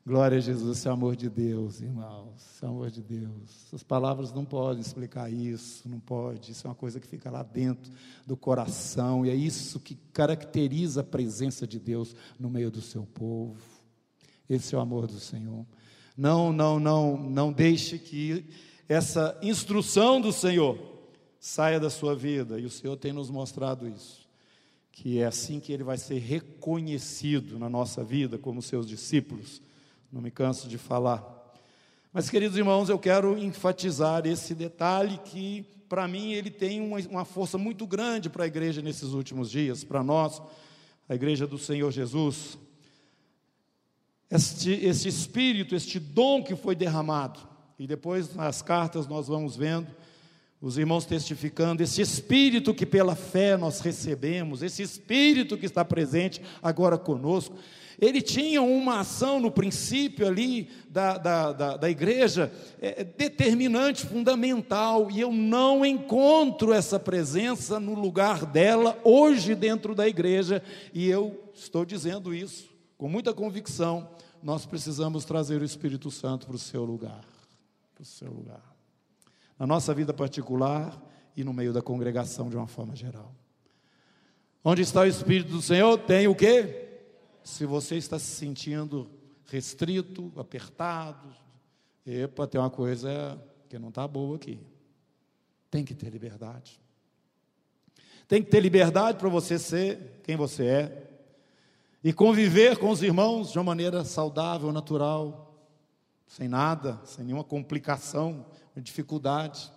Glória 0.06 0.38
a 0.38 0.40
Jesus, 0.40 0.78
esse 0.78 0.88
é 0.88 0.90
amor 0.90 1.14
de 1.14 1.28
Deus, 1.28 1.82
irmãos, 1.82 2.32
esse 2.36 2.64
é 2.64 2.68
amor 2.68 2.90
de 2.90 3.02
Deus. 3.02 3.68
As 3.70 3.82
palavras 3.82 4.32
não 4.32 4.46
podem 4.46 4.80
explicar 4.80 5.30
isso, 5.30 5.86
não 5.86 6.00
pode. 6.00 6.52
Isso 6.52 6.66
é 6.66 6.70
uma 6.70 6.74
coisa 6.74 6.98
que 6.98 7.06
fica 7.06 7.30
lá 7.30 7.42
dentro 7.42 7.92
do 8.26 8.34
coração 8.34 9.26
e 9.26 9.30
é 9.30 9.34
isso 9.34 9.78
que 9.78 9.94
caracteriza 10.10 11.02
a 11.02 11.04
presença 11.04 11.66
de 11.66 11.78
Deus 11.78 12.16
no 12.38 12.48
meio 12.48 12.70
do 12.70 12.80
seu 12.80 13.04
povo. 13.04 13.60
Esse 14.48 14.74
é 14.74 14.78
o 14.78 14.80
amor 14.80 15.06
do 15.06 15.20
Senhor. 15.20 15.66
Não, 16.16 16.50
não, 16.50 16.80
não, 16.80 17.18
não 17.18 17.52
deixe 17.52 17.98
que 17.98 18.46
essa 18.88 19.38
instrução 19.42 20.18
do 20.18 20.32
Senhor 20.32 20.78
saia 21.38 21.78
da 21.78 21.90
sua 21.90 22.16
vida 22.16 22.58
e 22.58 22.64
o 22.64 22.70
Senhor 22.70 22.96
tem 22.96 23.12
nos 23.12 23.28
mostrado 23.28 23.86
isso. 23.86 24.26
Que 24.90 25.18
é 25.18 25.26
assim 25.26 25.60
que 25.60 25.74
ele 25.74 25.84
vai 25.84 25.98
ser 25.98 26.18
reconhecido 26.20 27.58
na 27.58 27.68
nossa 27.68 28.02
vida 28.02 28.38
como 28.38 28.62
seus 28.62 28.86
discípulos 28.86 29.60
não 30.12 30.20
me 30.20 30.30
canso 30.30 30.68
de 30.68 30.76
falar. 30.76 31.24
Mas, 32.12 32.28
queridos 32.28 32.56
irmãos, 32.56 32.88
eu 32.88 32.98
quero 32.98 33.38
enfatizar 33.38 34.26
esse 34.26 34.54
detalhe 34.54 35.18
que, 35.24 35.64
para 35.88 36.08
mim, 36.08 36.32
ele 36.32 36.50
tem 36.50 36.80
uma, 36.80 36.98
uma 37.08 37.24
força 37.24 37.56
muito 37.56 37.86
grande 37.86 38.28
para 38.28 38.44
a 38.44 38.46
igreja 38.46 38.82
nesses 38.82 39.12
últimos 39.12 39.50
dias, 39.50 39.84
para 39.84 40.02
nós, 40.02 40.42
a 41.08 41.14
igreja 41.14 41.46
do 41.46 41.56
Senhor 41.56 41.90
Jesus. 41.92 42.58
Este, 44.28 44.72
este 44.84 45.08
espírito, 45.08 45.74
este 45.74 46.00
dom 46.00 46.42
que 46.42 46.56
foi 46.56 46.74
derramado, 46.74 47.40
e 47.78 47.86
depois 47.86 48.34
nas 48.34 48.60
cartas 48.60 49.06
nós 49.06 49.28
vamos 49.28 49.56
vendo 49.56 49.88
os 50.60 50.76
irmãos 50.76 51.06
testificando, 51.06 51.82
esse 51.82 52.02
espírito 52.02 52.74
que 52.74 52.84
pela 52.84 53.14
fé 53.14 53.56
nós 53.56 53.80
recebemos, 53.80 54.62
esse 54.62 54.82
espírito 54.82 55.56
que 55.56 55.64
está 55.64 55.84
presente 55.84 56.42
agora 56.62 56.98
conosco, 56.98 57.56
ele 58.00 58.22
tinha 58.22 58.62
uma 58.62 59.00
ação 59.00 59.38
no 59.38 59.50
princípio 59.50 60.26
ali 60.26 60.70
da, 60.88 61.18
da, 61.18 61.52
da, 61.52 61.76
da 61.76 61.90
igreja 61.90 62.50
é, 62.80 63.02
é, 63.02 63.04
determinante, 63.04 64.06
fundamental, 64.06 65.10
e 65.10 65.20
eu 65.20 65.30
não 65.30 65.84
encontro 65.84 66.72
essa 66.72 66.98
presença 66.98 67.78
no 67.78 67.94
lugar 67.94 68.46
dela 68.46 68.98
hoje 69.04 69.54
dentro 69.54 69.94
da 69.94 70.08
igreja, 70.08 70.62
e 70.94 71.08
eu 71.08 71.52
estou 71.52 71.84
dizendo 71.84 72.34
isso 72.34 72.70
com 72.96 73.06
muita 73.06 73.34
convicção. 73.34 74.08
Nós 74.42 74.64
precisamos 74.64 75.26
trazer 75.26 75.60
o 75.60 75.64
Espírito 75.64 76.10
Santo 76.10 76.46
para 76.46 76.56
o 76.56 76.58
seu 76.58 76.84
lugar, 76.84 77.20
para 77.94 78.02
o 78.02 78.06
seu 78.06 78.32
lugar, 78.32 78.74
na 79.58 79.66
nossa 79.66 79.92
vida 79.92 80.14
particular 80.14 80.98
e 81.36 81.44
no 81.44 81.52
meio 81.52 81.72
da 81.72 81.82
congregação 81.82 82.48
de 82.48 82.56
uma 82.56 82.66
forma 82.66 82.96
geral. 82.96 83.34
Onde 84.64 84.80
está 84.80 85.02
o 85.02 85.06
Espírito 85.06 85.50
do 85.52 85.60
Senhor? 85.60 85.98
Tem 85.98 86.26
o 86.26 86.34
quê? 86.34 86.89
Se 87.42 87.64
você 87.64 87.96
está 87.96 88.18
se 88.18 88.26
sentindo 88.26 89.10
restrito, 89.46 90.32
apertado, 90.36 91.34
epa, 92.06 92.46
tem 92.46 92.60
uma 92.60 92.70
coisa 92.70 93.40
que 93.68 93.78
não 93.78 93.88
está 93.88 94.06
boa 94.06 94.36
aqui. 94.36 94.60
Tem 95.70 95.84
que 95.84 95.94
ter 95.94 96.10
liberdade. 96.10 96.80
Tem 98.26 98.42
que 98.42 98.50
ter 98.50 98.60
liberdade 98.60 99.18
para 99.18 99.28
você 99.28 99.58
ser 99.58 100.20
quem 100.22 100.36
você 100.36 100.64
é 100.64 101.10
e 102.02 102.12
conviver 102.12 102.78
com 102.78 102.90
os 102.90 103.02
irmãos 103.02 103.52
de 103.52 103.58
uma 103.58 103.64
maneira 103.64 104.04
saudável, 104.04 104.72
natural, 104.72 105.68
sem 106.26 106.48
nada, 106.48 107.00
sem 107.04 107.24
nenhuma 107.24 107.44
complicação, 107.44 108.46
dificuldade. 108.76 109.70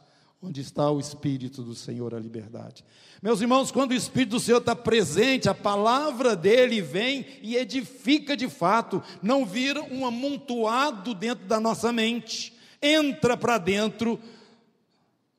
Onde 0.45 0.59
está 0.59 0.91
o 0.91 0.99
Espírito 0.99 1.63
do 1.63 1.73
Senhor, 1.73 2.13
a 2.13 2.19
liberdade. 2.19 2.83
Meus 3.21 3.39
irmãos, 3.39 3.71
quando 3.71 3.91
o 3.91 3.95
Espírito 3.95 4.31
do 4.31 4.39
Senhor 4.41 4.57
está 4.57 4.75
presente, 4.75 5.47
a 5.47 5.55
palavra 5.55 6.35
dele 6.35 6.81
vem 6.81 7.25
e 7.41 7.55
edifica 7.55 8.35
de 8.35 8.49
fato, 8.49 9.01
não 9.21 9.45
vira 9.45 9.81
um 9.81 10.05
amontoado 10.05 11.13
dentro 11.13 11.45
da 11.45 11.61
nossa 11.61 11.93
mente, 11.93 12.53
entra 12.81 13.37
para 13.37 13.57
dentro 13.57 14.19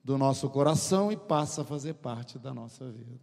do 0.02 0.16
nosso 0.16 0.48
coração 0.48 1.12
e 1.12 1.18
passa 1.18 1.60
a 1.60 1.66
fazer 1.66 1.92
parte 1.92 2.38
da 2.38 2.54
nossa 2.54 2.90
vida. 2.90 3.20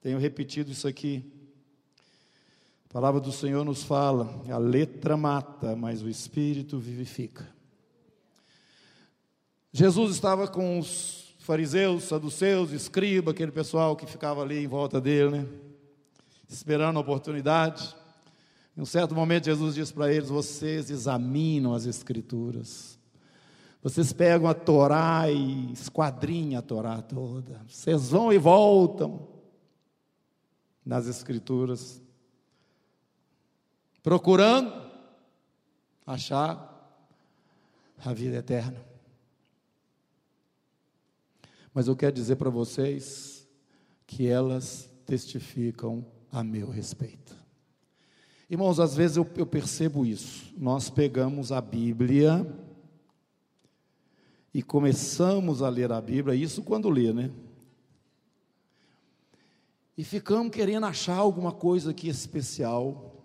Tenho 0.00 0.18
repetido 0.18 0.72
isso 0.72 0.88
aqui. 0.88 1.32
A 2.90 2.92
palavra 2.92 3.20
do 3.20 3.30
Senhor 3.30 3.64
nos 3.64 3.84
fala: 3.84 4.42
a 4.50 4.58
letra 4.58 5.16
mata, 5.16 5.76
mas 5.76 6.02
o 6.02 6.08
Espírito 6.08 6.76
vivifica. 6.80 7.54
Jesus 9.72 10.14
estava 10.14 10.48
com 10.48 10.78
os 10.78 11.34
fariseus, 11.40 12.04
saduceus, 12.04 12.72
escriba, 12.72 13.30
aquele 13.30 13.52
pessoal 13.52 13.94
que 13.94 14.06
ficava 14.06 14.42
ali 14.42 14.64
em 14.64 14.66
volta 14.66 15.00
dele, 15.00 15.38
né? 15.38 15.46
Esperando 16.48 16.96
a 16.96 17.00
oportunidade. 17.00 17.94
Em 18.76 18.80
um 18.80 18.86
certo 18.86 19.14
momento, 19.14 19.46
Jesus 19.46 19.74
disse 19.74 19.92
para 19.92 20.12
eles: 20.12 20.28
Vocês 20.28 20.90
examinam 20.90 21.72
as 21.72 21.86
Escrituras. 21.86 22.98
Vocês 23.82 24.12
pegam 24.12 24.48
a 24.48 24.54
Torá 24.54 25.30
e 25.30 25.72
esquadrinham 25.72 26.58
a 26.58 26.62
Torá 26.62 27.00
toda. 27.00 27.60
Vocês 27.68 28.10
vão 28.10 28.32
e 28.32 28.38
voltam 28.38 29.28
nas 30.84 31.06
Escrituras, 31.06 32.02
procurando 34.02 34.72
achar 36.04 36.72
a 38.04 38.12
vida 38.12 38.36
eterna. 38.36 38.95
Mas 41.76 41.88
eu 41.88 41.94
quero 41.94 42.14
dizer 42.14 42.36
para 42.36 42.48
vocês 42.48 43.46
que 44.06 44.26
elas 44.26 44.88
testificam 45.04 46.06
a 46.32 46.42
meu 46.42 46.70
respeito. 46.70 47.36
Irmãos, 48.48 48.80
às 48.80 48.96
vezes 48.96 49.18
eu, 49.18 49.30
eu 49.36 49.44
percebo 49.44 50.06
isso. 50.06 50.54
Nós 50.56 50.88
pegamos 50.88 51.52
a 51.52 51.60
Bíblia 51.60 52.50
e 54.54 54.62
começamos 54.62 55.60
a 55.60 55.68
ler 55.68 55.92
a 55.92 56.00
Bíblia, 56.00 56.34
isso 56.34 56.62
quando 56.62 56.88
lê, 56.88 57.12
né? 57.12 57.30
E 59.98 60.02
ficamos 60.02 60.50
querendo 60.50 60.86
achar 60.86 61.16
alguma 61.16 61.52
coisa 61.52 61.90
aqui 61.90 62.08
especial. 62.08 63.22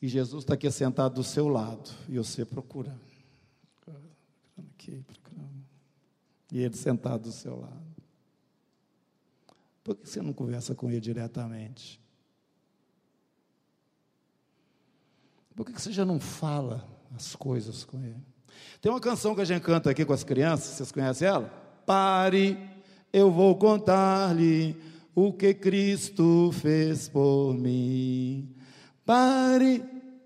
E 0.00 0.08
Jesus 0.08 0.42
está 0.42 0.54
aqui 0.54 0.70
sentado 0.70 1.16
do 1.16 1.22
seu 1.22 1.48
lado. 1.48 1.90
E 2.08 2.16
você 2.16 2.46
procurando. 2.46 2.98
Aqui, 4.56 5.04
e 6.52 6.60
ele 6.60 6.76
sentado 6.76 7.22
do 7.22 7.32
seu 7.32 7.60
lado. 7.60 7.88
Por 9.84 9.96
que 9.96 10.08
você 10.08 10.20
não 10.20 10.32
conversa 10.32 10.74
com 10.74 10.90
ele 10.90 11.00
diretamente? 11.00 12.00
Por 15.54 15.66
que 15.66 15.72
você 15.72 15.92
já 15.92 16.04
não 16.04 16.20
fala 16.20 16.86
as 17.16 17.34
coisas 17.34 17.84
com 17.84 18.02
ele? 18.02 18.22
Tem 18.80 18.92
uma 18.92 19.00
canção 19.00 19.34
que 19.34 19.40
a 19.40 19.44
gente 19.44 19.62
canta 19.62 19.90
aqui 19.90 20.04
com 20.04 20.12
as 20.12 20.22
crianças, 20.22 20.74
vocês 20.74 20.92
conhecem 20.92 21.26
ela? 21.26 21.48
Pare, 21.86 22.58
eu 23.12 23.30
vou 23.30 23.56
contar-lhe 23.56 24.76
o 25.14 25.32
que 25.32 25.54
Cristo 25.54 26.50
fez 26.52 27.08
por 27.08 27.54
mim. 27.54 28.54
Pare, 29.04 29.82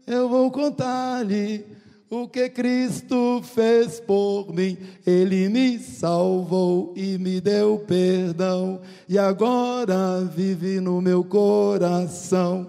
eu 0.06 0.28
vou 0.28 0.50
contar-lhe 0.50 1.64
o 2.12 2.28
que 2.28 2.50
Cristo 2.50 3.40
fez 3.42 3.98
por 3.98 4.52
mim. 4.52 4.76
Ele 5.06 5.48
me 5.48 5.78
salvou 5.78 6.92
e 6.94 7.16
me 7.16 7.40
deu 7.40 7.78
perdão, 7.78 8.82
e 9.08 9.18
agora 9.18 10.22
vive 10.22 10.78
no 10.78 11.00
meu 11.00 11.24
coração. 11.24 12.68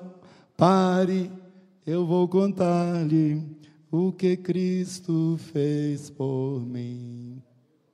Pare, 0.55 1.29
eu 1.85 2.05
vou 2.05 2.25
contar-lhe 2.25 3.43
o 3.91 4.13
que 4.13 4.37
Cristo 4.37 5.37
fez 5.51 6.09
por 6.09 6.61
mim. 6.61 7.43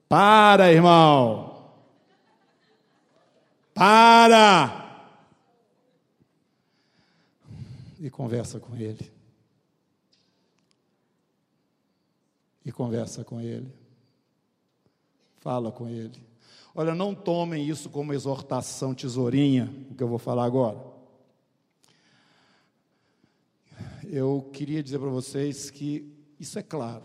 Para, 0.07 0.71
irmão. 0.71 1.71
Para! 3.73 4.85
E 7.99 8.07
conversa 8.11 8.59
com 8.59 8.75
ele. 8.75 9.18
E 12.69 12.71
conversa 12.71 13.23
com 13.23 13.41
ele. 13.41 13.71
Fala 15.39 15.71
com 15.71 15.87
ele. 15.87 16.23
Olha, 16.73 16.93
não 16.93 17.15
tomem 17.15 17.67
isso 17.67 17.89
como 17.89 18.13
exortação 18.13 18.93
tesourinha, 18.93 19.73
o 19.89 19.95
que 19.95 20.03
eu 20.03 20.07
vou 20.07 20.19
falar 20.19 20.45
agora. 20.45 20.79
Eu 24.07 24.49
queria 24.53 24.81
dizer 24.81 24.99
para 24.99 25.09
vocês 25.09 25.69
que 25.69 26.13
isso 26.39 26.57
é 26.57 26.63
claro. 26.63 27.03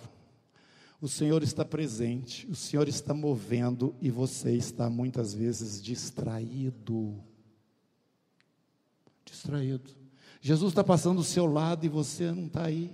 O 1.00 1.08
Senhor 1.08 1.42
está 1.42 1.64
presente, 1.64 2.46
o 2.46 2.54
Senhor 2.54 2.88
está 2.88 3.12
movendo 3.12 3.94
e 4.00 4.10
você 4.10 4.52
está 4.52 4.88
muitas 4.88 5.34
vezes 5.34 5.82
distraído. 5.82 7.22
Distraído. 9.24 9.90
Jesus 10.40 10.72
está 10.72 10.84
passando 10.84 11.18
do 11.18 11.24
seu 11.24 11.46
lado 11.46 11.84
e 11.84 11.88
você 11.88 12.30
não 12.30 12.46
está 12.46 12.66
aí. 12.66 12.90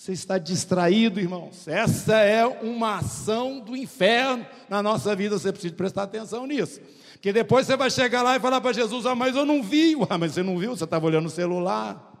Você 0.00 0.12
está 0.12 0.38
distraído, 0.38 1.20
irmãos. 1.20 1.68
Essa 1.68 2.20
é 2.20 2.46
uma 2.46 3.00
ação 3.00 3.60
do 3.60 3.76
inferno 3.76 4.46
na 4.66 4.82
nossa 4.82 5.14
vida. 5.14 5.38
Você 5.38 5.52
precisa 5.52 5.74
prestar 5.74 6.04
atenção 6.04 6.46
nisso. 6.46 6.80
Porque 7.12 7.30
depois 7.34 7.66
você 7.66 7.76
vai 7.76 7.90
chegar 7.90 8.22
lá 8.22 8.34
e 8.34 8.40
falar 8.40 8.62
para 8.62 8.72
Jesus: 8.72 9.04
Ah, 9.04 9.14
mas 9.14 9.36
eu 9.36 9.44
não 9.44 9.62
vi. 9.62 9.94
Ah, 10.08 10.16
mas 10.16 10.32
você 10.32 10.42
não 10.42 10.58
viu? 10.58 10.74
Você 10.74 10.84
estava 10.84 11.04
olhando 11.04 11.26
o 11.26 11.30
celular. 11.30 12.18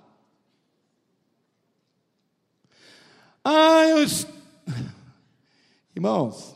Ah, 3.42 3.86
eu. 3.86 4.06
Irmãos, 5.96 6.54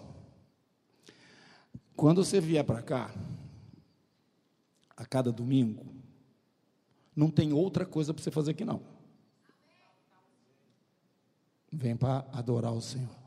quando 1.97 2.23
você 2.23 2.39
vier 2.39 2.65
para 2.65 2.83
cá, 2.83 3.11
a 4.95 5.07
cada 5.07 5.33
domingo, 5.33 5.87
não 7.17 7.31
tem 7.31 7.55
outra 7.55 7.87
coisa 7.87 8.13
para 8.13 8.23
você 8.23 8.31
fazer 8.31 8.51
aqui 8.51 8.63
não. 8.63 8.94
Vem 11.77 11.97
para 11.97 12.25
adorar 12.33 12.73
o 12.73 12.81
Senhor. 12.81 13.25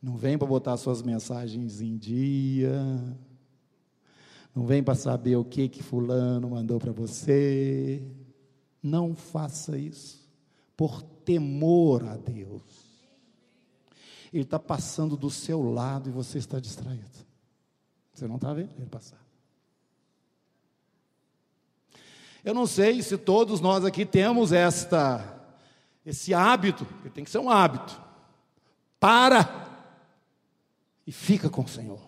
Não 0.00 0.16
vem 0.16 0.38
para 0.38 0.46
botar 0.46 0.76
suas 0.76 1.02
mensagens 1.02 1.80
em 1.80 1.96
dia. 1.96 2.72
Não 4.54 4.66
vem 4.66 4.82
para 4.82 4.94
saber 4.94 5.36
o 5.36 5.44
que 5.44 5.68
que 5.68 5.82
fulano 5.82 6.50
mandou 6.50 6.78
para 6.78 6.92
você. 6.92 8.02
Não 8.82 9.14
faça 9.14 9.76
isso 9.76 10.28
por 10.76 11.02
temor 11.02 12.04
a 12.04 12.16
Deus. 12.16 12.62
Ele 14.32 14.44
está 14.44 14.58
passando 14.58 15.16
do 15.16 15.30
seu 15.30 15.62
lado 15.62 16.08
e 16.08 16.12
você 16.12 16.38
está 16.38 16.58
distraído. 16.58 17.26
Você 18.12 18.26
não 18.28 18.36
está 18.36 18.52
vendo 18.54 18.70
ele 18.76 18.86
passar. 18.86 19.20
Eu 22.44 22.54
não 22.54 22.66
sei 22.66 23.02
se 23.02 23.18
todos 23.18 23.60
nós 23.60 23.84
aqui 23.84 24.04
temos 24.04 24.52
esta 24.52 25.41
esse 26.04 26.34
hábito, 26.34 26.84
que 27.02 27.10
tem 27.10 27.24
que 27.24 27.30
ser 27.30 27.38
um 27.38 27.50
hábito, 27.50 28.00
para 28.98 29.68
e 31.06 31.12
fica 31.12 31.48
com 31.48 31.62
o 31.62 31.68
Senhor. 31.68 32.00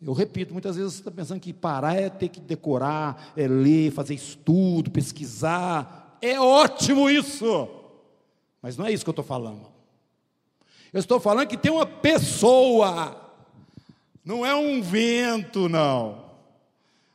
Eu 0.00 0.12
repito, 0.12 0.52
muitas 0.52 0.76
vezes 0.76 0.94
você 0.94 1.00
está 1.00 1.10
pensando 1.10 1.40
que 1.40 1.52
parar 1.52 1.96
é 1.96 2.08
ter 2.08 2.28
que 2.28 2.40
decorar, 2.40 3.32
é 3.36 3.48
ler, 3.48 3.90
fazer 3.90 4.14
estudo, 4.14 4.90
pesquisar. 4.90 6.16
É 6.20 6.38
ótimo 6.38 7.08
isso, 7.10 7.68
mas 8.60 8.76
não 8.76 8.86
é 8.86 8.92
isso 8.92 9.04
que 9.04 9.08
eu 9.08 9.12
estou 9.12 9.24
falando. 9.24 9.66
Eu 10.92 11.00
estou 11.00 11.18
falando 11.18 11.48
que 11.48 11.56
tem 11.56 11.72
uma 11.72 11.86
pessoa, 11.86 13.32
não 14.24 14.44
é 14.44 14.54
um 14.54 14.80
vento, 14.80 15.68
não. 15.68 16.24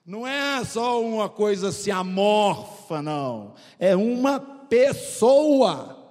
Não 0.05 0.27
é 0.27 0.63
só 0.65 1.01
uma 1.01 1.29
coisa 1.29 1.69
assim 1.69 1.91
amorfa, 1.91 2.80
não. 2.99 3.53
É 3.77 3.95
uma 3.95 4.39
pessoa. 4.39 6.01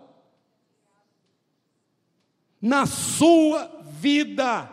na 2.61 2.87
sua 2.87 3.67
vida. 3.85 4.71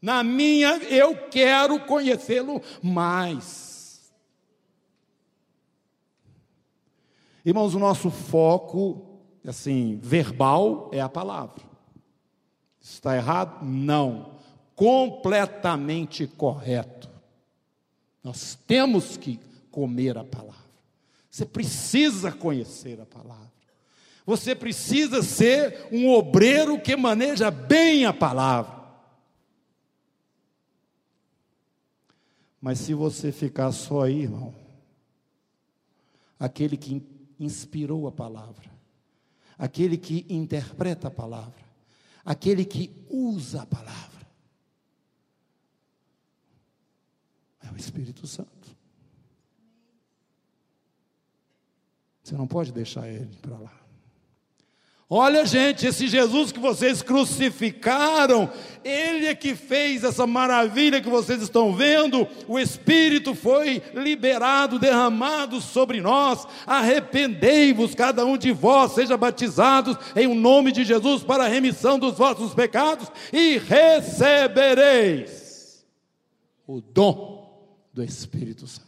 Na 0.00 0.22
minha, 0.22 0.76
eu 0.84 1.16
quero 1.28 1.80
conhecê-lo 1.80 2.62
mais. 2.82 4.12
Irmãos, 7.44 7.74
o 7.74 7.78
nosso 7.78 8.10
foco, 8.10 9.20
assim, 9.46 9.98
verbal 10.02 10.90
é 10.92 11.00
a 11.00 11.08
palavra. 11.08 11.64
Está 12.80 13.16
errado? 13.16 13.64
Não. 13.64 14.36
Completamente 14.74 16.26
correto. 16.26 17.08
Nós 18.22 18.58
temos 18.66 19.16
que 19.16 19.40
comer 19.70 20.18
a 20.18 20.24
palavra. 20.24 20.65
Você 21.36 21.44
precisa 21.44 22.32
conhecer 22.32 22.98
a 22.98 23.04
palavra. 23.04 23.52
Você 24.24 24.54
precisa 24.54 25.22
ser 25.22 25.86
um 25.92 26.08
obreiro 26.08 26.80
que 26.80 26.96
maneja 26.96 27.50
bem 27.50 28.06
a 28.06 28.12
palavra. 28.14 28.74
Mas 32.58 32.78
se 32.78 32.94
você 32.94 33.30
ficar 33.32 33.70
só 33.72 34.04
aí, 34.04 34.22
irmão, 34.22 34.54
aquele 36.38 36.74
que 36.74 37.02
inspirou 37.38 38.08
a 38.08 38.12
palavra, 38.12 38.70
aquele 39.58 39.98
que 39.98 40.24
interpreta 40.30 41.08
a 41.08 41.10
palavra, 41.10 41.66
aquele 42.24 42.64
que 42.64 43.06
usa 43.10 43.60
a 43.60 43.66
palavra, 43.66 44.26
é 47.62 47.70
o 47.70 47.76
Espírito 47.76 48.26
Santo. 48.26 48.55
Você 52.26 52.34
não 52.34 52.48
pode 52.48 52.72
deixar 52.72 53.08
ele 53.08 53.30
para 53.40 53.56
lá. 53.56 53.70
Olha, 55.08 55.46
gente, 55.46 55.86
esse 55.86 56.08
Jesus 56.08 56.50
que 56.50 56.58
vocês 56.58 57.00
crucificaram, 57.00 58.50
ele 58.82 59.26
é 59.26 59.34
que 59.36 59.54
fez 59.54 60.02
essa 60.02 60.26
maravilha 60.26 61.00
que 61.00 61.08
vocês 61.08 61.40
estão 61.40 61.72
vendo. 61.72 62.26
O 62.48 62.58
Espírito 62.58 63.32
foi 63.32 63.80
liberado, 63.94 64.80
derramado 64.80 65.60
sobre 65.60 66.00
nós. 66.00 66.48
Arrependei-vos, 66.66 67.94
cada 67.94 68.26
um 68.26 68.36
de 68.36 68.50
vós, 68.50 68.90
seja 68.90 69.16
batizados 69.16 69.96
em 70.16 70.26
o 70.26 70.32
um 70.32 70.34
nome 70.34 70.72
de 70.72 70.84
Jesus 70.84 71.22
para 71.22 71.44
a 71.44 71.48
remissão 71.48 71.96
dos 71.96 72.18
vossos 72.18 72.52
pecados 72.54 73.08
e 73.32 73.58
recebereis 73.58 74.66
o 76.66 76.80
dom 76.80 77.70
do 77.94 78.02
Espírito 78.02 78.66
Santo. 78.66 78.85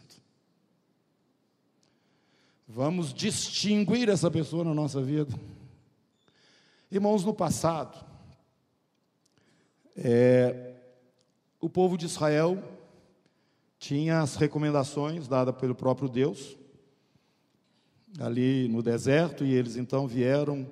Vamos 2.71 3.11
distinguir 3.11 4.09
essa 4.09 4.29
pessoa 4.29 4.63
na 4.63 4.75
nossa 4.75 5.01
vida. 5.01 5.33
Irmãos, 6.91 7.25
no 7.25 7.33
passado, 7.33 7.97
é, 9.97 10.73
o 11.59 11.67
povo 11.67 11.97
de 11.97 12.05
Israel 12.05 12.63
tinha 13.79 14.21
as 14.21 14.35
recomendações 14.35 15.27
dadas 15.27 15.55
pelo 15.55 15.73
próprio 15.73 16.07
Deus, 16.07 16.55
ali 18.19 18.67
no 18.67 18.83
deserto, 18.83 19.43
e 19.43 19.51
eles 19.51 19.75
então 19.75 20.07
vieram. 20.07 20.67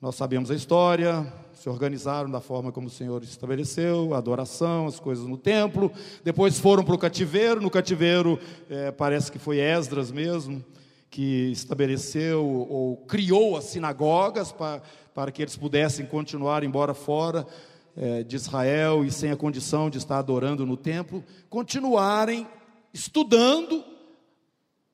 Nós 0.00 0.14
sabemos 0.14 0.50
a 0.50 0.54
história, 0.54 1.30
se 1.52 1.68
organizaram 1.68 2.30
da 2.30 2.40
forma 2.40 2.72
como 2.72 2.86
o 2.86 2.90
Senhor 2.90 3.22
estabeleceu, 3.22 4.14
a 4.14 4.18
adoração, 4.18 4.86
as 4.86 4.98
coisas 4.98 5.26
no 5.26 5.36
templo. 5.36 5.92
Depois 6.24 6.58
foram 6.58 6.82
para 6.82 6.94
o 6.94 6.98
cativeiro. 6.98 7.60
No 7.60 7.68
cativeiro, 7.68 8.40
é, 8.70 8.90
parece 8.90 9.30
que 9.30 9.38
foi 9.38 9.58
Esdras 9.58 10.10
mesmo, 10.10 10.64
que 11.16 11.50
estabeleceu 11.50 12.44
ou 12.44 12.98
criou 13.06 13.56
as 13.56 13.64
sinagogas 13.64 14.52
para, 14.52 14.82
para 15.14 15.32
que 15.32 15.40
eles 15.40 15.56
pudessem 15.56 16.04
continuar, 16.04 16.62
embora 16.62 16.92
fora 16.92 17.46
é, 17.96 18.22
de 18.22 18.36
Israel 18.36 19.02
e 19.02 19.10
sem 19.10 19.30
a 19.30 19.36
condição 19.36 19.88
de 19.88 19.96
estar 19.96 20.18
adorando 20.18 20.66
no 20.66 20.76
templo, 20.76 21.24
continuarem 21.48 22.46
estudando 22.92 23.82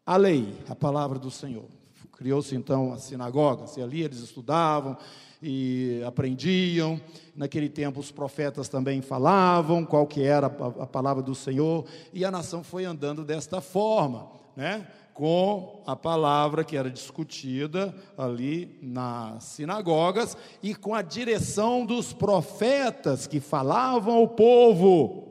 a 0.06 0.16
lei, 0.16 0.56
a 0.68 0.76
palavra 0.76 1.18
do 1.18 1.28
Senhor. 1.28 1.64
Criou-se 2.12 2.54
então 2.54 2.92
a 2.92 2.98
sinagoga, 2.98 3.64
e 3.76 3.82
ali 3.82 4.04
eles 4.04 4.20
estudavam 4.20 4.96
e 5.42 6.04
aprendiam. 6.06 7.00
Naquele 7.34 7.68
tempo 7.68 7.98
os 7.98 8.12
profetas 8.12 8.68
também 8.68 9.02
falavam 9.02 9.84
qual 9.84 10.06
que 10.06 10.22
era 10.22 10.46
a 10.46 10.86
palavra 10.86 11.20
do 11.20 11.34
Senhor, 11.34 11.84
e 12.12 12.24
a 12.24 12.30
nação 12.30 12.62
foi 12.62 12.84
andando 12.84 13.24
desta 13.24 13.60
forma, 13.60 14.30
né? 14.54 14.86
Com 15.14 15.82
a 15.86 15.94
palavra 15.94 16.64
que 16.64 16.76
era 16.76 16.90
discutida 16.90 17.94
ali 18.16 18.78
nas 18.82 19.44
sinagogas 19.44 20.36
e 20.62 20.74
com 20.74 20.94
a 20.94 21.02
direção 21.02 21.84
dos 21.84 22.12
profetas 22.12 23.26
que 23.26 23.40
falavam 23.40 24.14
ao 24.14 24.28
povo. 24.28 25.28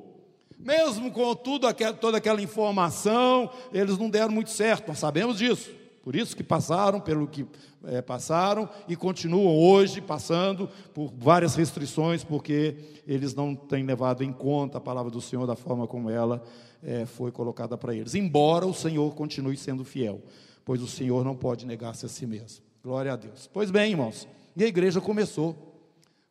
Mesmo 0.59 1.11
com 1.11 1.33
tudo 1.35 1.67
toda 1.99 2.17
aquela 2.17 2.41
informação, 2.41 3.49
eles 3.73 3.97
não 3.97 4.09
deram 4.09 4.33
muito 4.33 4.51
certo, 4.51 4.89
nós 4.89 4.99
sabemos 4.99 5.37
disso. 5.37 5.71
Por 6.03 6.15
isso 6.15 6.35
que 6.35 6.43
passaram 6.43 6.99
pelo 6.99 7.27
que 7.27 7.45
é, 7.85 8.01
passaram 8.01 8.69
e 8.87 8.95
continuam 8.95 9.57
hoje 9.57 10.01
passando 10.01 10.69
por 10.93 11.11
várias 11.15 11.55
restrições, 11.55 12.23
porque 12.23 12.75
eles 13.07 13.33
não 13.33 13.55
têm 13.55 13.83
levado 13.83 14.23
em 14.23 14.31
conta 14.31 14.77
a 14.77 14.81
palavra 14.81 15.11
do 15.11 15.21
Senhor 15.21 15.45
da 15.45 15.55
forma 15.55 15.87
como 15.87 16.09
ela 16.09 16.43
foi 17.07 17.31
colocada 17.31 17.77
para 17.77 17.95
eles. 17.95 18.15
Embora 18.15 18.65
o 18.65 18.73
Senhor 18.73 19.13
continue 19.13 19.57
sendo 19.57 19.85
fiel, 19.85 20.21
pois 20.65 20.81
o 20.81 20.87
Senhor 20.87 21.23
não 21.23 21.35
pode 21.35 21.65
negar-se 21.65 22.05
a 22.05 22.09
si 22.09 22.25
mesmo. 22.25 22.63
Glória 22.83 23.13
a 23.13 23.15
Deus. 23.15 23.49
Pois 23.51 23.69
bem, 23.69 23.91
irmãos, 23.91 24.27
e 24.55 24.63
a 24.63 24.67
igreja 24.67 24.99
começou. 24.99 25.71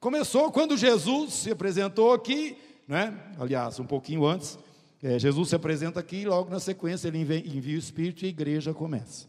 Começou 0.00 0.50
quando 0.50 0.76
Jesus 0.76 1.34
se 1.34 1.50
apresentou 1.50 2.12
aqui, 2.12 2.56
né? 2.88 3.16
aliás, 3.38 3.78
um 3.78 3.86
pouquinho 3.86 4.24
antes. 4.24 4.58
É, 5.02 5.18
Jesus 5.18 5.50
se 5.50 5.54
apresenta 5.54 6.00
aqui 6.00 6.16
e 6.16 6.26
logo 6.26 6.50
na 6.50 6.60
sequência 6.60 7.08
ele 7.08 7.18
envia, 7.18 7.38
envia 7.38 7.76
o 7.76 7.78
Espírito 7.78 8.24
e 8.24 8.26
a 8.26 8.28
igreja 8.28 8.74
começa. 8.74 9.28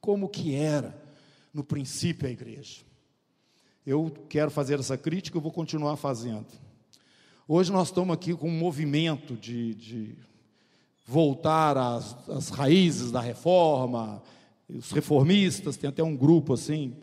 Como 0.00 0.28
que 0.28 0.54
era 0.54 1.00
no 1.52 1.64
princípio 1.64 2.28
a 2.28 2.30
igreja? 2.30 2.82
Eu 3.86 4.12
quero 4.28 4.50
fazer 4.50 4.78
essa 4.78 4.96
crítica, 4.96 5.36
eu 5.36 5.42
vou 5.42 5.52
continuar 5.52 5.96
fazendo. 5.96 6.46
Hoje 7.46 7.70
nós 7.70 7.88
estamos 7.88 8.14
aqui 8.14 8.34
com 8.34 8.48
um 8.48 8.58
movimento 8.58 9.34
de, 9.34 9.74
de 9.74 10.14
voltar 11.04 11.76
às, 11.76 12.16
às, 12.26 12.48
raízes 12.48 13.10
da 13.12 13.20
reforma, 13.20 14.22
os 14.66 14.90
reformistas, 14.90 15.76
tem 15.76 15.90
até 15.90 16.02
um 16.02 16.16
grupo 16.16 16.54
assim, 16.54 16.96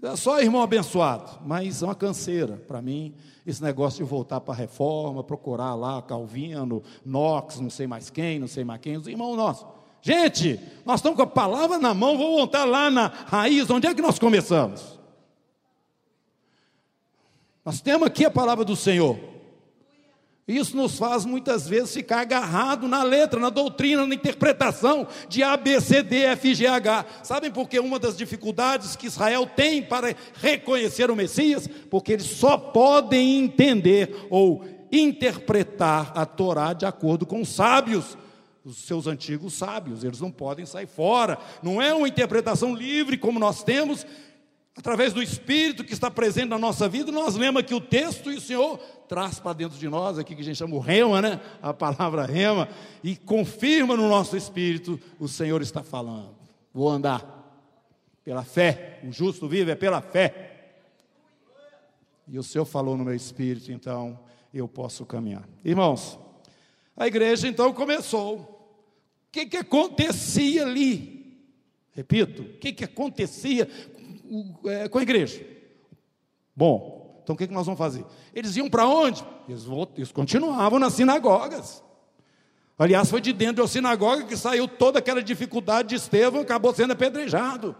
é 0.00 0.14
só 0.14 0.40
irmão 0.40 0.62
abençoado, 0.62 1.40
mas 1.44 1.82
é 1.82 1.86
uma 1.86 1.96
canseira 1.96 2.56
para 2.68 2.80
mim, 2.80 3.12
esse 3.44 3.60
negócio 3.60 4.04
de 4.04 4.08
voltar 4.08 4.40
para 4.40 4.54
a 4.54 4.56
reforma, 4.56 5.24
procurar 5.24 5.74
lá 5.74 6.00
Calvino, 6.00 6.84
Knox, 7.04 7.58
não 7.58 7.68
sei 7.68 7.88
mais 7.88 8.10
quem, 8.10 8.38
não 8.38 8.46
sei 8.46 8.62
mais 8.62 8.80
quem, 8.80 8.96
os 8.96 9.08
irmãos 9.08 9.34
nossos. 9.34 9.66
Gente, 10.00 10.60
nós 10.86 11.00
estamos 11.00 11.16
com 11.16 11.24
a 11.24 11.26
palavra 11.26 11.78
na 11.78 11.92
mão, 11.92 12.16
vamos 12.16 12.36
voltar 12.36 12.64
lá 12.64 12.92
na 12.92 13.08
raiz, 13.08 13.68
onde 13.68 13.88
é 13.88 13.94
que 13.94 14.00
nós 14.00 14.20
começamos? 14.20 15.00
Nós 17.64 17.80
temos 17.80 18.06
aqui 18.06 18.24
a 18.24 18.30
palavra 18.30 18.64
do 18.64 18.76
Senhor. 18.76 19.39
Isso 20.46 20.76
nos 20.76 20.98
faz 20.98 21.24
muitas 21.24 21.68
vezes 21.68 21.94
ficar 21.94 22.20
agarrado 22.20 22.88
na 22.88 23.02
letra, 23.02 23.38
na 23.38 23.50
doutrina, 23.50 24.04
na 24.06 24.14
interpretação 24.14 25.06
de 25.28 25.42
A, 25.42 25.56
B, 25.56 25.80
C, 25.80 26.02
D, 26.02 26.24
F, 26.24 26.54
G, 26.54 26.66
H. 26.66 27.06
Sabem 27.22 27.50
por 27.50 27.68
que 27.68 27.78
uma 27.78 27.98
das 27.98 28.16
dificuldades 28.16 28.96
que 28.96 29.06
Israel 29.06 29.46
tem 29.46 29.82
para 29.82 30.14
reconhecer 30.34 31.10
o 31.10 31.16
Messias? 31.16 31.68
Porque 31.88 32.12
eles 32.12 32.26
só 32.26 32.56
podem 32.56 33.38
entender 33.38 34.26
ou 34.28 34.64
interpretar 34.90 36.12
a 36.16 36.26
Torá 36.26 36.72
de 36.72 36.84
acordo 36.84 37.24
com 37.24 37.42
os 37.42 37.48
sábios, 37.50 38.18
os 38.64 38.78
seus 38.78 39.06
antigos 39.06 39.54
sábios, 39.54 40.04
eles 40.04 40.20
não 40.20 40.30
podem 40.30 40.66
sair 40.66 40.86
fora. 40.86 41.38
Não 41.62 41.80
é 41.80 41.94
uma 41.94 42.08
interpretação 42.08 42.74
livre 42.74 43.16
como 43.16 43.38
nós 43.38 43.62
temos, 43.62 44.04
através 44.76 45.12
do 45.12 45.22
Espírito 45.22 45.84
que 45.84 45.92
está 45.92 46.10
presente 46.10 46.48
na 46.48 46.58
nossa 46.58 46.88
vida, 46.88 47.12
nós 47.12 47.36
lemos 47.36 47.60
aqui 47.60 47.74
o 47.74 47.80
texto 47.80 48.30
e 48.32 48.36
o 48.36 48.40
Senhor 48.40 48.80
traz 49.10 49.40
para 49.40 49.54
dentro 49.54 49.76
de 49.76 49.88
nós, 49.88 50.20
aqui 50.20 50.36
que 50.36 50.40
a 50.40 50.44
gente 50.44 50.56
chama 50.56 50.76
o 50.76 50.78
rema, 50.78 51.20
né? 51.20 51.40
A 51.60 51.74
palavra 51.74 52.24
rema, 52.24 52.68
e 53.02 53.16
confirma 53.16 53.96
no 53.96 54.08
nosso 54.08 54.36
espírito, 54.36 55.00
o 55.18 55.26
Senhor 55.26 55.60
está 55.62 55.82
falando. 55.82 56.36
Vou 56.72 56.88
andar 56.88 57.26
pela 58.22 58.44
fé, 58.44 59.00
o 59.02 59.10
justo 59.10 59.48
vive 59.48 59.72
é 59.72 59.74
pela 59.74 60.00
fé. 60.00 60.76
E 62.28 62.38
o 62.38 62.42
Senhor 62.44 62.64
falou 62.64 62.96
no 62.96 63.04
meu 63.04 63.12
espírito, 63.12 63.72
então 63.72 64.16
eu 64.54 64.68
posso 64.68 65.04
caminhar. 65.04 65.42
Irmãos, 65.64 66.16
a 66.96 67.08
igreja 67.08 67.48
então 67.48 67.72
começou. 67.72 68.38
O 68.38 69.32
que, 69.32 69.44
que 69.44 69.56
acontecia 69.56 70.62
ali? 70.62 71.36
Repito, 71.90 72.42
o 72.42 72.58
que, 72.58 72.72
que 72.72 72.84
acontecia 72.84 73.68
é, 74.66 74.88
com 74.88 74.98
a 74.98 75.02
igreja. 75.02 75.44
Bom, 76.54 76.99
então 77.22 77.34
o 77.34 77.38
que, 77.38 77.46
que 77.46 77.54
nós 77.54 77.66
vamos 77.66 77.78
fazer? 77.78 78.04
Eles 78.34 78.56
iam 78.56 78.68
para 78.68 78.86
onde? 78.86 79.24
Eles, 79.48 79.66
eles 79.96 80.12
continuavam 80.12 80.78
nas 80.78 80.94
sinagogas. 80.94 81.82
Aliás, 82.78 83.10
foi 83.10 83.20
de 83.20 83.32
dentro 83.32 83.62
da 83.62 83.68
sinagoga 83.68 84.24
que 84.24 84.36
saiu 84.36 84.66
toda 84.66 84.98
aquela 84.98 85.22
dificuldade 85.22 85.90
de 85.90 85.94
Estevão, 85.96 86.40
acabou 86.40 86.74
sendo 86.74 86.92
apedrejado. 86.92 87.76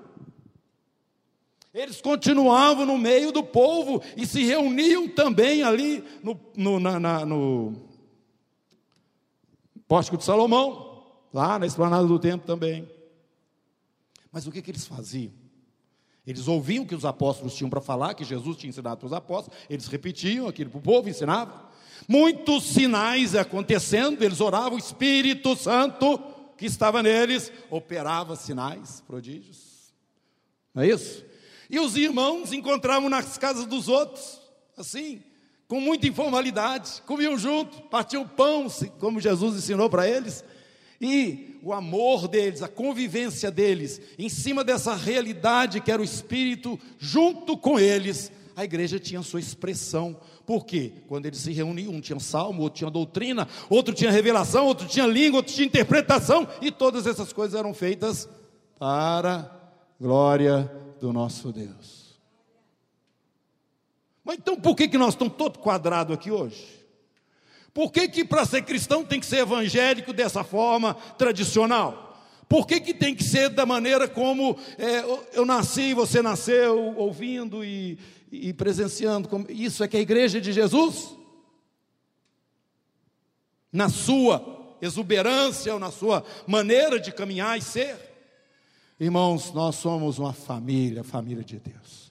Eles 1.72 2.00
continuavam 2.00 2.84
no 2.84 2.98
meio 2.98 3.32
do 3.32 3.42
povo 3.42 4.02
e 4.16 4.26
se 4.26 4.44
reuniam 4.44 5.08
também 5.08 5.62
ali 5.62 6.04
no, 6.22 6.38
no, 6.56 6.80
na, 6.80 7.00
na, 7.00 7.24
no 7.24 7.72
Pórtico 9.86 10.16
de 10.16 10.24
Salomão, 10.24 11.02
lá 11.32 11.58
na 11.58 11.66
esplanada 11.66 12.06
do 12.06 12.18
templo 12.18 12.46
também. 12.46 12.88
Mas 14.30 14.46
o 14.46 14.52
que, 14.52 14.60
que 14.60 14.70
eles 14.70 14.86
faziam? 14.86 15.32
Eles 16.30 16.46
ouviam 16.46 16.84
o 16.84 16.86
que 16.86 16.94
os 16.94 17.04
apóstolos 17.04 17.56
tinham 17.56 17.68
para 17.68 17.80
falar, 17.80 18.14
que 18.14 18.22
Jesus 18.22 18.56
tinha 18.56 18.70
ensinado 18.70 18.98
para 18.98 19.06
os 19.06 19.12
apóstolos, 19.12 19.58
eles 19.68 19.88
repetiam 19.88 20.46
aquilo 20.46 20.70
para 20.70 20.78
o 20.78 20.82
povo, 20.82 21.08
ensinavam. 21.08 21.54
Muitos 22.06 22.64
sinais 22.64 23.34
acontecendo, 23.34 24.22
eles 24.22 24.40
oravam, 24.40 24.74
o 24.74 24.78
Espírito 24.78 25.56
Santo 25.56 26.22
que 26.56 26.66
estava 26.66 27.02
neles 27.02 27.50
operava 27.68 28.36
sinais, 28.36 29.02
prodígios. 29.06 29.92
Não 30.72 30.84
é 30.84 30.88
isso? 30.88 31.24
E 31.68 31.80
os 31.80 31.96
irmãos 31.96 32.52
encontravam 32.52 33.08
nas 33.08 33.36
casas 33.36 33.66
dos 33.66 33.88
outros, 33.88 34.40
assim, 34.76 35.22
com 35.66 35.80
muita 35.80 36.06
informalidade, 36.06 37.02
comiam 37.06 37.36
junto, 37.36 37.82
partiam 37.82 38.26
pão, 38.26 38.68
como 39.00 39.20
Jesus 39.20 39.56
ensinou 39.56 39.90
para 39.90 40.08
eles, 40.08 40.44
e 41.00 41.58
o 41.62 41.72
amor 41.72 42.28
deles, 42.28 42.62
a 42.62 42.68
convivência 42.68 43.50
deles, 43.50 44.00
em 44.18 44.28
cima 44.28 44.62
dessa 44.62 44.94
realidade 44.94 45.80
que 45.80 45.90
era 45.90 46.02
o 46.02 46.04
Espírito, 46.04 46.78
junto 46.98 47.56
com 47.56 47.78
eles, 47.78 48.30
a 48.54 48.64
igreja 48.64 48.98
tinha 48.98 49.22
sua 49.22 49.40
expressão. 49.40 50.20
Por 50.44 50.66
quê? 50.66 50.92
Quando 51.08 51.24
eles 51.24 51.38
se 51.38 51.52
reuniam, 51.52 51.94
um 51.94 52.00
tinha 52.00 52.20
salmo, 52.20 52.62
outro 52.62 52.78
tinha 52.78 52.90
doutrina, 52.90 53.48
outro 53.70 53.94
tinha 53.94 54.10
revelação, 54.10 54.66
outro 54.66 54.86
tinha 54.86 55.06
língua, 55.06 55.38
outro 55.38 55.54
tinha 55.54 55.66
interpretação, 55.66 56.46
e 56.60 56.70
todas 56.70 57.06
essas 57.06 57.32
coisas 57.32 57.58
eram 57.58 57.72
feitas 57.72 58.28
para 58.78 59.50
glória 59.98 60.70
do 61.00 61.12
nosso 61.12 61.50
Deus. 61.52 62.20
Mas 64.22 64.36
então 64.36 64.56
por 64.56 64.76
que, 64.76 64.88
que 64.88 64.98
nós 64.98 65.14
estamos 65.14 65.34
todo 65.34 65.58
quadrado 65.58 66.12
aqui 66.12 66.30
hoje? 66.30 66.79
Por 67.72 67.92
que, 67.92 68.08
que 68.08 68.24
para 68.24 68.44
ser 68.44 68.62
cristão 68.62 69.04
tem 69.04 69.20
que 69.20 69.26
ser 69.26 69.38
evangélico 69.38 70.12
dessa 70.12 70.42
forma 70.42 70.94
tradicional? 71.16 72.10
Por 72.48 72.66
que, 72.66 72.80
que 72.80 72.92
tem 72.92 73.14
que 73.14 73.22
ser 73.22 73.48
da 73.48 73.64
maneira 73.64 74.08
como 74.08 74.58
é, 74.76 75.04
eu 75.32 75.46
nasci, 75.46 75.94
você 75.94 76.20
nasceu, 76.20 76.96
ouvindo 76.96 77.64
e, 77.64 77.96
e 78.32 78.52
presenciando? 78.52 79.46
Isso 79.48 79.84
é 79.84 79.88
que 79.88 79.96
a 79.96 80.00
igreja 80.00 80.40
de 80.40 80.52
Jesus? 80.52 81.14
Na 83.72 83.88
sua 83.88 84.76
exuberância 84.82 85.72
ou 85.72 85.78
na 85.78 85.92
sua 85.92 86.24
maneira 86.44 86.98
de 86.98 87.12
caminhar 87.12 87.56
e 87.56 87.62
ser? 87.62 87.96
Irmãos, 88.98 89.52
nós 89.52 89.76
somos 89.76 90.18
uma 90.18 90.32
família, 90.32 91.04
família 91.04 91.44
de 91.44 91.60
Deus. 91.60 92.09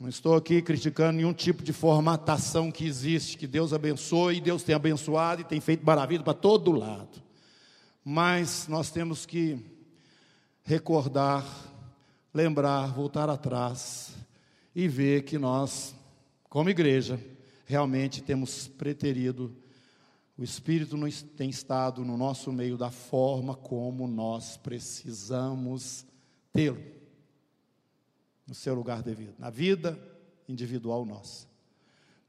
Não 0.00 0.08
estou 0.08 0.34
aqui 0.34 0.62
criticando 0.62 1.18
nenhum 1.18 1.34
tipo 1.34 1.62
de 1.62 1.74
formatação 1.74 2.72
que 2.72 2.86
existe, 2.86 3.36
que 3.36 3.46
Deus 3.46 3.74
abençoe, 3.74 4.40
Deus 4.40 4.62
tem 4.62 4.74
abençoado 4.74 5.42
e 5.42 5.44
tem 5.44 5.60
feito 5.60 5.84
maravilha 5.84 6.24
para 6.24 6.32
todo 6.32 6.72
lado. 6.72 7.22
Mas 8.02 8.66
nós 8.66 8.90
temos 8.90 9.26
que 9.26 9.62
recordar, 10.62 11.46
lembrar, 12.32 12.86
voltar 12.94 13.28
atrás 13.28 14.14
e 14.74 14.88
ver 14.88 15.24
que 15.24 15.36
nós, 15.36 15.94
como 16.48 16.70
igreja, 16.70 17.20
realmente 17.66 18.22
temos 18.22 18.68
preterido 18.68 19.54
o 20.38 20.42
Espírito 20.42 20.96
tem 21.36 21.50
estado 21.50 22.02
no 22.02 22.16
nosso 22.16 22.50
meio 22.50 22.78
da 22.78 22.90
forma 22.90 23.54
como 23.54 24.08
nós 24.08 24.56
precisamos 24.56 26.06
tê-lo, 26.50 26.82
no 28.50 28.54
seu 28.54 28.74
lugar 28.74 29.00
devido, 29.00 29.32
na 29.38 29.48
vida 29.48 29.96
individual 30.48 31.06
nossa 31.06 31.46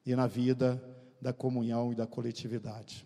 e 0.05 0.15
na 0.15 0.27
vida 0.27 0.79
da 1.19 1.33
comunhão 1.33 1.91
e 1.91 1.95
da 1.95 2.05
coletividade. 2.05 3.03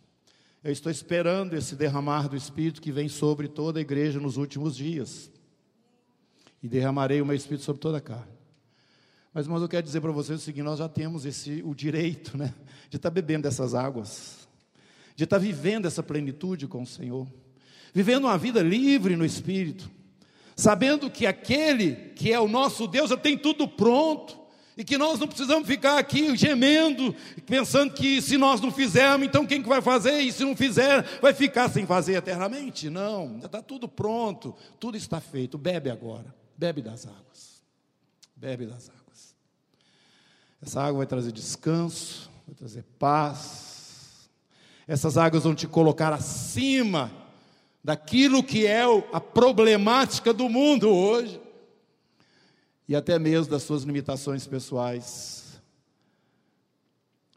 Eu 0.62 0.71
estou 0.71 0.91
esperando 0.91 1.56
esse 1.56 1.75
derramar 1.75 2.28
do 2.28 2.36
Espírito 2.36 2.82
que 2.82 2.91
vem 2.91 3.08
sobre 3.08 3.47
toda 3.47 3.80
a 3.80 3.82
igreja 3.82 4.19
nos 4.19 4.36
últimos 4.36 4.75
dias. 4.75 5.32
E 6.62 6.67
derramarei 6.67 7.21
o 7.21 7.25
meu 7.25 7.36
Espírito 7.36 7.63
sobre 7.63 7.82
toda 7.82 7.99
a 7.99 8.01
carne. 8.01 8.36
Mas, 9.34 9.45
irmãos, 9.45 9.62
eu 9.62 9.69
quero 9.69 9.86
dizer 9.86 10.01
para 10.01 10.12
vocês 10.12 10.41
o 10.41 10.43
seguinte: 10.43 10.63
nós 10.63 10.80
já 10.80 10.89
temos 10.89 11.25
esse, 11.25 11.63
o 11.63 11.73
direito 11.73 12.38
né, 12.38 12.54
de 12.89 12.97
estar 12.97 13.10
bebendo 13.10 13.43
dessas 13.43 13.73
águas 13.73 14.45
de 15.15 15.23
estar 15.23 15.38
vivendo 15.38 15.86
essa 15.86 16.04
plenitude 16.04 16.67
com 16.67 16.82
o 16.82 16.86
Senhor, 16.86 17.25
vivendo 17.93 18.25
uma 18.25 18.38
vida 18.38 18.62
livre 18.62 19.15
no 19.15 19.23
Espírito, 19.23 19.89
sabendo 20.55 21.09
que 21.09 21.25
aquele 21.25 21.95
que 22.15 22.31
é 22.31 22.39
o 22.39 22.47
nosso 22.47 22.87
Deus 22.87 23.09
já 23.09 23.17
tem 23.17 23.37
tudo 23.37 23.67
pronto, 23.67 24.45
e 24.77 24.83
que 24.83 24.97
nós 24.97 25.19
não 25.19 25.27
precisamos 25.27 25.67
ficar 25.67 25.97
aqui 25.97 26.35
gemendo, 26.35 27.15
pensando 27.45 27.93
que 27.93 28.21
se 28.21 28.37
nós 28.37 28.59
não 28.59 28.71
fizermos, 28.71 29.25
então 29.25 29.45
quem 29.45 29.63
que 29.63 29.69
vai 29.69 29.81
fazer? 29.81 30.19
E 30.19 30.31
se 30.31 30.43
não 30.43 30.55
fizer, 30.55 31.01
vai 31.21 31.33
ficar 31.33 31.69
sem 31.69 31.85
fazer 31.85 32.15
eternamente? 32.15 32.89
Não, 32.89 33.39
já 33.39 33.45
está 33.45 33.61
tudo 33.61 33.87
pronto, 33.87 34.53
tudo 34.77 34.97
está 34.97 35.21
feito. 35.21 35.57
Bebe 35.57 35.89
agora, 35.89 36.35
bebe 36.57 36.81
das 36.81 37.05
águas, 37.05 37.63
bebe 38.35 38.65
das 38.65 38.89
águas. 38.89 39.35
Essa 40.61 40.81
água 40.81 40.97
vai 40.97 41.07
trazer 41.07 41.31
descanso, 41.31 42.29
vai 42.45 42.55
trazer 42.55 42.83
paz, 42.99 44.29
essas 44.85 45.17
águas 45.17 45.43
vão 45.43 45.55
te 45.55 45.67
colocar 45.67 46.11
acima 46.11 47.24
daquilo 47.85 48.43
que 48.43 48.65
é 48.65 48.81
a 49.13 49.21
problemática 49.21 50.33
do 50.33 50.49
mundo 50.49 50.89
hoje 50.89 51.39
e 52.87 52.95
até 52.95 53.19
mesmo 53.19 53.51
das 53.51 53.61
suas 53.61 53.83
limitações 53.83 54.47
pessoais. 54.47 55.61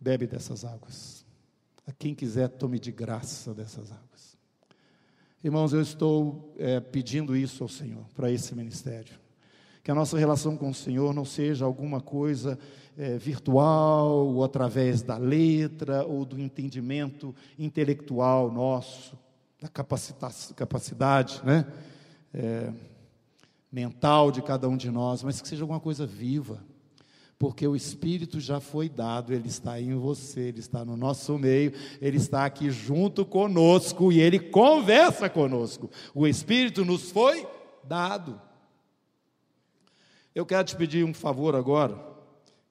Bebe 0.00 0.26
dessas 0.26 0.64
águas. 0.64 1.22
A 1.87 1.92
quem 1.92 2.14
quiser, 2.14 2.48
tome 2.48 2.78
de 2.78 2.90
graça 2.90 3.52
dessas 3.52 3.92
águas. 3.92 4.38
Irmãos, 5.44 5.74
eu 5.74 5.82
estou 5.82 6.54
é, 6.56 6.80
pedindo 6.80 7.37
isso 7.37 7.62
ao 7.62 7.68
Senhor, 7.68 8.06
para 8.16 8.32
esse 8.32 8.54
ministério. 8.54 9.18
Que 9.84 9.90
a 9.90 9.94
nossa 9.94 10.16
relação 10.16 10.56
com 10.56 10.70
o 10.70 10.74
Senhor 10.74 11.12
não 11.12 11.26
seja 11.26 11.66
alguma 11.66 12.00
coisa 12.00 12.58
é, 12.96 13.18
virtual, 13.18 14.26
ou 14.28 14.42
através 14.42 15.02
da 15.02 15.18
letra, 15.18 16.06
ou 16.06 16.24
do 16.24 16.40
entendimento 16.40 17.34
intelectual 17.58 18.50
nosso, 18.50 19.14
da 19.61 19.68
capacidade 19.68 21.42
né? 21.44 21.66
É, 22.33 22.73
mental 23.71 24.31
de 24.31 24.42
cada 24.42 24.68
um 24.68 24.77
de 24.77 24.90
nós, 24.90 25.23
mas 25.23 25.40
que 25.40 25.49
seja 25.49 25.62
alguma 25.62 25.81
coisa 25.81 26.07
viva, 26.07 26.62
porque 27.38 27.66
o 27.66 27.77
Espírito 27.77 28.40
já 28.40 28.61
foi 28.61 28.88
dado, 28.88 29.33
ele 29.33 29.49
está 29.49 29.81
em 29.81 29.94
você, 29.94 30.40
ele 30.40 30.61
está 30.61 30.85
no 30.85 30.97
nosso 30.97 31.38
meio, 31.38 31.73
ele 32.01 32.16
está 32.16 32.44
aqui 32.44 32.71
junto 32.71 33.25
conosco 33.25 34.11
e 34.11 34.21
ele 34.21 34.38
conversa 34.38 35.29
conosco. 35.29 35.90
O 36.14 36.27
Espírito 36.27 36.85
nos 36.85 37.11
foi 37.11 37.47
dado. 37.85 38.40
Eu 40.35 40.44
quero 40.44 40.64
te 40.64 40.77
pedir 40.77 41.05
um 41.05 41.14
favor 41.14 41.55
agora 41.55 42.09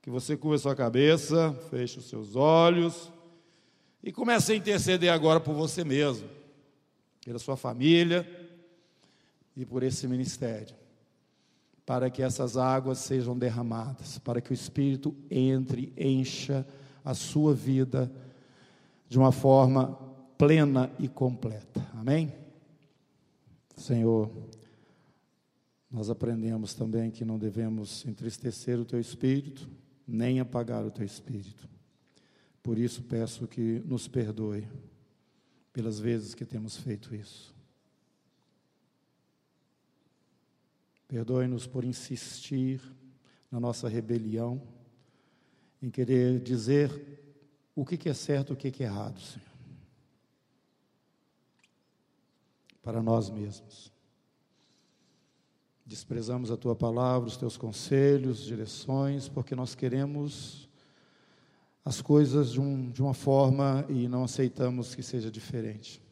que 0.02 0.10
você 0.10 0.38
curva 0.38 0.58
sua 0.58 0.76
cabeça, 0.76 1.54
feche 1.70 2.00
os 2.00 2.10
seus 2.10 2.36
olhos 2.36 3.12
e 4.04 4.12
comece 4.12 4.54
a 4.54 4.56
interceder 4.56 5.12
agora 5.12 5.40
por 5.40 5.54
você 5.54 5.84
mesmo, 5.84 6.30
pela 7.28 7.40
sua 7.40 7.58
família 7.58 8.26
e 9.54 9.66
por 9.66 9.84
esse 9.84 10.08
ministério, 10.08 10.74
para 11.86 12.10
que 12.10 12.24
essas 12.24 12.56
águas 12.56 13.00
sejam 13.00 13.38
derramadas, 13.38 14.18
para 14.20 14.40
que 14.40 14.52
o 14.52 14.54
Espírito 14.54 15.14
entre, 15.30 15.92
encha 15.98 16.66
a 17.04 17.14
sua 17.14 17.54
vida 17.54 18.10
de 19.10 19.18
uma 19.20 19.34
forma 19.34 20.00
plena 20.38 20.90
e 20.98 21.10
completa. 21.10 21.86
Amém? 21.96 22.32
Senhor, 23.76 24.32
nós 25.92 26.10
aprendemos 26.10 26.74
também 26.74 27.12
que 27.12 27.26
não 27.26 27.38
devemos 27.38 28.06
entristecer 28.06 28.80
o 28.80 28.86
teu 28.86 29.02
espírito 29.02 29.70
nem 30.08 30.40
apagar 30.40 30.86
o 30.86 30.92
teu 30.92 31.06
espírito. 31.06 31.68
Por 32.64 32.78
isso 32.78 33.04
peço 33.04 33.46
que 33.50 33.84
nos 33.86 34.08
perdoe 34.08 34.66
pelas 35.78 36.00
vezes 36.00 36.34
que 36.34 36.44
temos 36.44 36.76
feito 36.76 37.14
isso. 37.14 37.54
Perdoe-nos 41.08 41.68
por 41.68 41.84
insistir 41.84 42.82
na 43.52 43.60
nossa 43.60 43.88
rebelião, 43.88 44.60
em 45.80 45.92
querer 45.92 46.40
dizer 46.40 46.90
o 47.76 47.86
que 47.86 48.10
é 48.10 48.14
certo 48.16 48.54
e 48.54 48.54
o 48.54 48.58
que 48.58 48.84
é 48.84 48.88
errado, 48.88 49.20
Senhor. 49.20 49.46
Para 52.82 53.04
nós 53.04 53.30
mesmos. 53.30 53.94
Desprezamos 55.86 56.50
a 56.50 56.58
tua 56.58 56.76
palavra, 56.76 57.28
os 57.28 57.38
teus 57.38 57.56
conselhos, 57.56 58.44
direções, 58.44 59.30
porque 59.30 59.56
nós 59.56 59.76
queremos 59.76 60.67
as 61.88 62.02
coisas 62.02 62.52
de, 62.52 62.60
um, 62.60 62.92
de 62.92 63.02
uma 63.02 63.14
forma 63.14 63.86
e 63.88 64.10
não 64.10 64.26
aceitamos 64.26 64.94
que 64.94 65.02
seja 65.02 65.32
diferente. 65.32 66.04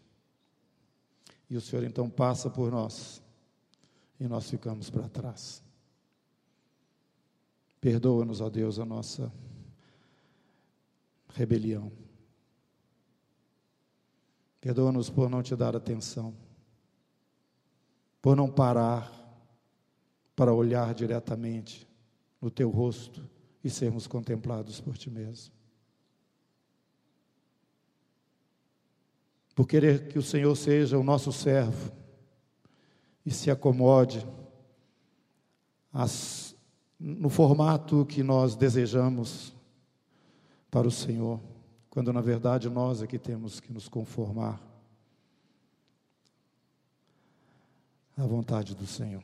E 1.49 1.57
o 1.57 1.59
Senhor 1.59 1.83
então 1.83 2.09
passa 2.09 2.49
por 2.49 2.71
nós 2.71 3.21
e 4.17 4.25
nós 4.25 4.49
ficamos 4.49 4.89
para 4.89 5.09
trás. 5.09 5.61
Perdoa-nos, 7.81 8.39
ó 8.39 8.49
Deus, 8.49 8.79
a 8.79 8.85
nossa 8.85 9.29
rebelião. 11.33 11.91
Perdoa-nos 14.61 15.09
por 15.09 15.29
não 15.29 15.43
te 15.43 15.57
dar 15.57 15.75
atenção, 15.75 16.33
por 18.21 18.33
não 18.33 18.49
parar 18.49 19.11
para 20.37 20.53
olhar 20.53 20.93
diretamente 20.93 21.85
no 22.41 22.49
teu 22.49 22.69
rosto 22.69 23.29
e 23.61 23.69
sermos 23.69 24.07
contemplados 24.07 24.79
por 24.79 24.97
ti 24.97 25.09
mesmo. 25.09 25.54
Por 29.55 29.65
querer 29.65 30.09
que 30.09 30.19
o 30.19 30.21
Senhor 30.21 30.53
seja 30.55 30.99
o 30.99 31.03
nosso 31.03 31.31
servo 31.31 31.91
e 33.25 33.31
se 33.31 33.49
acomode 33.49 34.27
as, 35.93 36.53
no 36.99 37.29
formato 37.29 38.05
que 38.05 38.21
nós 38.21 38.55
desejamos 38.55 39.55
para 40.69 40.85
o 40.85 40.91
Senhor, 40.91 41.39
quando 41.89 42.11
na 42.11 42.19
verdade 42.19 42.69
nós 42.69 43.01
é 43.01 43.07
que 43.07 43.17
temos 43.17 43.61
que 43.61 43.71
nos 43.71 43.87
conformar 43.87 44.61
à 48.17 48.25
vontade 48.25 48.75
do 48.75 48.85
Senhor. 48.85 49.23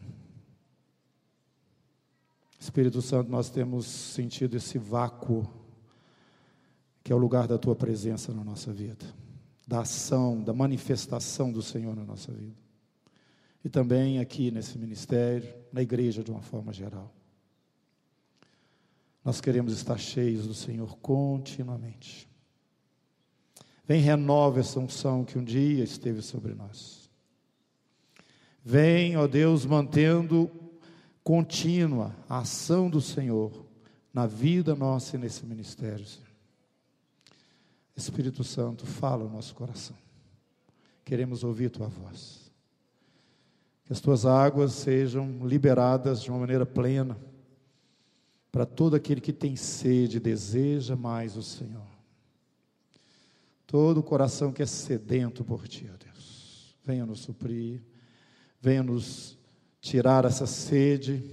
Espírito 2.58 3.02
Santo, 3.02 3.30
nós 3.30 3.50
temos 3.50 3.86
sentido 3.86 4.56
esse 4.56 4.78
vácuo, 4.78 5.46
que 7.04 7.12
é 7.12 7.16
o 7.16 7.18
lugar 7.18 7.48
da 7.48 7.58
tua 7.58 7.76
presença 7.76 8.34
na 8.34 8.44
nossa 8.44 8.72
vida, 8.72 9.06
da 9.68 9.82
ação, 9.82 10.42
da 10.42 10.54
manifestação 10.54 11.52
do 11.52 11.62
Senhor 11.62 11.96
na 11.96 12.04
nossa 12.04 12.32
vida. 12.32 12.56
E 13.64 13.70
também 13.70 14.20
aqui 14.20 14.52
nesse 14.52 14.78
ministério, 14.78 15.54
na 15.72 15.82
igreja 15.82 16.24
de 16.24 16.32
uma 16.32 16.42
forma 16.42 16.74
geral. 16.74 17.14
Nós 19.24 19.40
queremos 19.40 19.74
estar 19.74 19.98
cheios 19.98 20.48
do 20.48 20.54
Senhor 20.54 20.98
continuamente. 20.98 22.28
Vem, 23.88 24.02
renova 24.02 24.60
essa 24.60 24.80
unção 24.80 25.24
que 25.24 25.38
um 25.38 25.44
dia 25.44 25.84
esteve 25.84 26.22
sobre 26.22 26.54
nós. 26.54 27.10
Vem, 28.64 29.18
ó 29.18 29.28
Deus, 29.28 29.66
mantendo 29.66 30.50
contínua 31.24 32.16
a 32.28 32.40
ação 32.40 32.90
do 32.90 33.02
Senhor 33.02 33.66
na 34.14 34.26
vida 34.26 34.76
nossa 34.76 35.16
e 35.16 35.20
nesse 35.20 35.46
ministério. 35.46 36.06
Senhor. 36.06 36.31
Espírito 37.96 38.44
Santo, 38.44 38.86
fala 38.86 39.26
o 39.26 39.30
nosso 39.30 39.54
coração. 39.54 39.96
Queremos 41.04 41.44
ouvir 41.44 41.70
tua 41.70 41.88
voz. 41.88 42.52
Que 43.86 43.94
as 43.94 44.00
tuas 44.00 44.26
águas 44.26 44.74
sejam 44.74 45.46
liberadas 45.46 46.22
de 46.22 46.30
uma 46.30 46.40
maneira 46.40 46.66
plena 46.66 47.18
para 48.52 48.66
todo 48.66 48.96
aquele 48.96 49.22
que 49.22 49.34
tem 49.34 49.56
sede 49.56 50.18
e 50.18 50.22
deseja 50.22 50.96
mais 50.96 51.36
o 51.36 51.44
Senhor. 51.44 51.88
Todo 53.66 54.00
o 54.00 54.04
coração 54.04 54.52
que 54.52 54.62
é 54.62 54.66
sedento 54.66 55.44
por 55.44 55.68
ti, 55.68 55.90
ó 55.92 55.98
Deus. 55.98 56.76
Venha 56.84 57.06
nos 57.06 57.22
suprir, 57.22 57.82
venha 58.60 58.84
nos 58.84 59.38
tirar 59.80 60.26
essa 60.26 60.46
sede, 60.46 61.24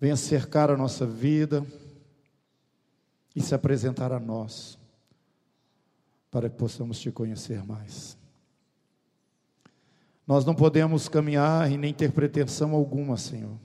venha 0.00 0.16
cercar 0.16 0.70
a 0.70 0.76
nossa 0.76 1.06
vida 1.06 1.64
e 3.34 3.40
se 3.40 3.54
apresentar 3.54 4.12
a 4.12 4.20
nós, 4.20 4.78
para 6.30 6.48
que 6.48 6.56
possamos 6.56 6.98
te 6.98 7.10
conhecer 7.10 7.64
mais. 7.64 8.16
Nós 10.26 10.44
não 10.44 10.54
podemos 10.54 11.08
caminhar 11.08 11.70
e 11.70 11.76
nem 11.76 11.92
ter 11.92 12.12
pretensão 12.12 12.74
alguma, 12.74 13.16
Senhor, 13.16 13.58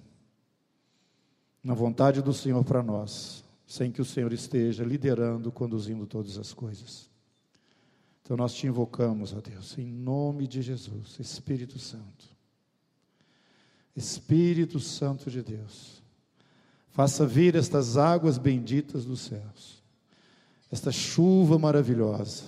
na 1.64 1.74
vontade 1.74 2.22
do 2.22 2.34
Senhor 2.34 2.64
para 2.64 2.84
nós, 2.84 3.44
sem 3.66 3.92
que 3.92 4.02
o 4.02 4.06
Senhor 4.06 4.34
esteja 4.34 4.84
liderando, 4.84 5.52
conduzindo 5.52 6.06
todas 6.06 6.38
as 6.38 6.54
coisas. 6.54 7.10
Então 8.22 8.36
nós 8.36 8.54
te 8.54 8.68
invocamos, 8.68 9.34
ó 9.34 9.42
Deus, 9.42 9.78
em 9.78 9.88
nome 9.88 10.48
de 10.48 10.62
Jesus, 10.62 11.18
Espírito 11.20 11.80
Santo. 11.80 12.30
Espírito 13.96 14.80
Santo 14.80 15.32
de 15.32 15.42
Deus, 15.42 15.99
faça 16.90 17.26
vir 17.26 17.56
estas 17.56 17.98
águas 17.98 18.38
benditas 18.38 19.06
dos 19.06 19.22
céus, 19.22 19.84
esta 20.72 20.92
chuva 20.92 21.58
maravilhosa. 21.58 22.46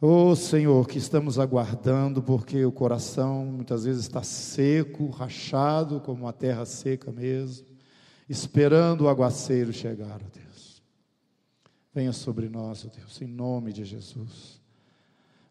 Oh 0.00 0.36
Senhor, 0.36 0.86
que 0.86 0.98
estamos 0.98 1.40
aguardando, 1.40 2.22
porque 2.22 2.64
o 2.64 2.70
coração 2.70 3.44
muitas 3.46 3.84
vezes 3.84 4.02
está 4.02 4.22
seco, 4.22 5.08
rachado, 5.10 6.00
como 6.00 6.24
uma 6.24 6.32
terra 6.32 6.64
seca 6.64 7.10
mesmo, 7.10 7.66
esperando 8.28 9.02
o 9.02 9.08
aguaceiro 9.08 9.72
chegar, 9.72 10.20
ó 10.24 10.28
Deus. 10.32 10.82
Venha 11.92 12.12
sobre 12.12 12.48
nós, 12.48 12.84
ó 12.84 12.96
Deus, 12.96 13.20
em 13.20 13.26
nome 13.26 13.72
de 13.72 13.84
Jesus. 13.84 14.60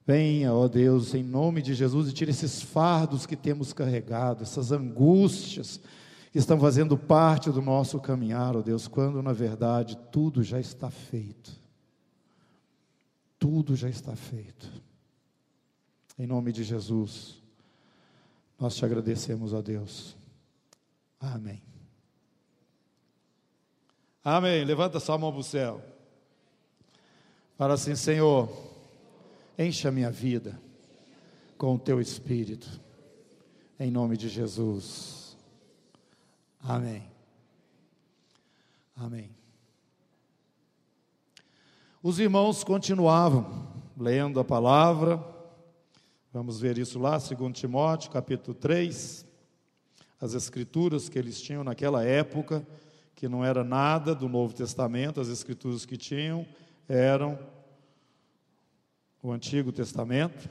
Venha, 0.06 0.54
ó 0.54 0.70
Deus, 0.70 1.14
em 1.14 1.24
nome 1.24 1.62
de 1.62 1.74
Jesus, 1.74 2.08
e 2.08 2.14
tire 2.14 2.32
esses 2.32 2.62
fardos 2.62 3.26
que 3.26 3.36
temos 3.36 3.74
carregado, 3.74 4.44
essas 4.44 4.72
angústias 4.72 5.82
estão 6.34 6.60
fazendo 6.60 6.98
parte 6.98 7.50
do 7.50 7.62
nosso 7.62 8.00
caminhar, 8.00 8.56
ó 8.56 8.62
Deus, 8.62 8.88
quando 8.88 9.22
na 9.22 9.34
verdade 9.34 9.98
tudo 10.12 10.44
já 10.44 10.60
está 10.60 10.90
feito. 10.90 11.52
Tudo 13.40 13.76
já 13.76 13.90
está 13.90 14.16
feito. 14.16 14.68
Em 16.18 16.26
nome 16.26 16.52
de 16.52 16.64
Jesus, 16.64 17.42
nós 18.60 18.76
te 18.76 18.84
agradecemos, 18.84 19.54
ó 19.54 19.62
Deus. 19.62 20.18
Amém. 21.20 21.62
Amém. 24.24 24.66
Levanta 24.66 25.00
sua 25.00 25.18
mão 25.18 25.32
para 25.32 25.42
o 25.42 25.44
céu. 25.44 25.82
Fala 27.58 27.76
assim, 27.76 27.96
Senhor. 27.96 28.50
Encha 29.58 29.90
minha 29.90 30.12
vida 30.12 30.60
com 31.58 31.74
o 31.74 31.80
teu 31.80 32.00
espírito, 32.00 32.80
em 33.80 33.90
nome 33.90 34.16
de 34.16 34.30
Jesus. 34.30 35.17
Amém. 36.68 37.02
Amém. 38.94 39.30
Os 42.04 42.20
irmãos 42.20 42.62
continuavam 42.62 43.72
lendo 43.98 44.38
a 44.38 44.44
palavra, 44.44 45.24
vamos 46.34 46.60
ver 46.60 46.78
isso 46.78 47.00
lá, 47.00 47.18
2 47.18 47.58
Timóteo, 47.58 48.12
capítulo 48.12 48.54
3, 48.54 49.26
as 50.20 50.34
escrituras 50.34 51.08
que 51.08 51.18
eles 51.18 51.40
tinham 51.40 51.64
naquela 51.64 52.04
época, 52.04 52.68
que 53.16 53.30
não 53.30 53.46
era 53.46 53.64
nada 53.64 54.14
do 54.14 54.28
Novo 54.28 54.54
Testamento, 54.54 55.22
as 55.22 55.30
escrituras 55.30 55.86
que 55.86 55.96
tinham 55.96 56.46
eram 56.90 57.40
o 59.24 59.32
Antigo 59.32 59.72
Testamento. 59.72 60.50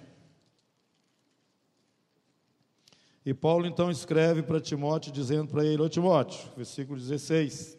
E 3.26 3.34
Paulo 3.34 3.66
então 3.66 3.90
escreve 3.90 4.40
para 4.40 4.60
Timóteo, 4.60 5.10
dizendo 5.10 5.48
para 5.48 5.64
ele: 5.64 5.82
Ô 5.82 5.88
Timóteo, 5.88 6.48
versículo 6.56 6.96
16: 6.96 7.76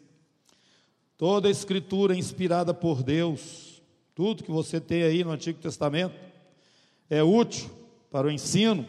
Toda 1.16 1.48
a 1.48 1.50
Escritura 1.50 2.14
é 2.14 2.18
inspirada 2.18 2.74
por 2.74 3.02
Deus, 3.02 3.82
tudo 4.14 4.44
que 4.44 4.50
você 4.50 4.78
tem 4.78 5.04
aí 5.04 5.24
no 5.24 5.30
Antigo 5.30 5.58
Testamento, 5.58 6.14
é 7.08 7.22
útil 7.22 7.70
para 8.10 8.26
o 8.26 8.30
ensino, 8.30 8.86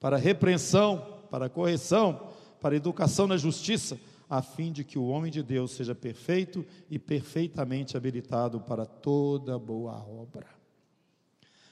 para 0.00 0.16
a 0.16 0.18
repreensão, 0.18 1.20
para 1.30 1.46
a 1.46 1.48
correção, 1.48 2.30
para 2.60 2.74
a 2.74 2.76
educação 2.76 3.28
na 3.28 3.36
justiça, 3.36 3.96
a 4.28 4.42
fim 4.42 4.72
de 4.72 4.82
que 4.82 4.98
o 4.98 5.06
homem 5.06 5.30
de 5.30 5.44
Deus 5.44 5.70
seja 5.70 5.94
perfeito 5.94 6.66
e 6.90 6.98
perfeitamente 6.98 7.96
habilitado 7.96 8.60
para 8.60 8.84
toda 8.84 9.56
boa 9.56 10.04
obra. 10.04 10.48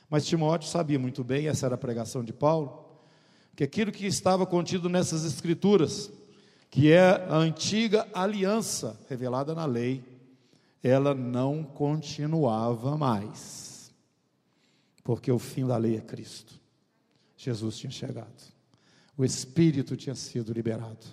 Mas 0.08 0.24
Timóteo 0.24 0.68
sabia 0.68 1.00
muito 1.00 1.24
bem, 1.24 1.48
essa 1.48 1.66
era 1.66 1.74
a 1.74 1.78
pregação 1.78 2.22
de 2.22 2.32
Paulo, 2.32 2.85
que 3.56 3.64
aquilo 3.64 3.90
que 3.90 4.06
estava 4.06 4.44
contido 4.46 4.86
nessas 4.86 5.24
escrituras, 5.24 6.12
que 6.70 6.92
é 6.92 7.08
a 7.08 7.36
antiga 7.36 8.06
aliança 8.12 9.00
revelada 9.08 9.54
na 9.54 9.64
lei, 9.64 10.04
ela 10.82 11.14
não 11.14 11.64
continuava 11.64 12.98
mais. 12.98 13.90
Porque 15.02 15.32
o 15.32 15.38
fim 15.38 15.66
da 15.66 15.78
lei 15.78 15.96
é 15.96 16.00
Cristo. 16.02 16.60
Jesus 17.34 17.78
tinha 17.78 17.90
chegado. 17.90 18.54
O 19.16 19.24
Espírito 19.24 19.96
tinha 19.96 20.14
sido 20.14 20.52
liberado. 20.52 21.06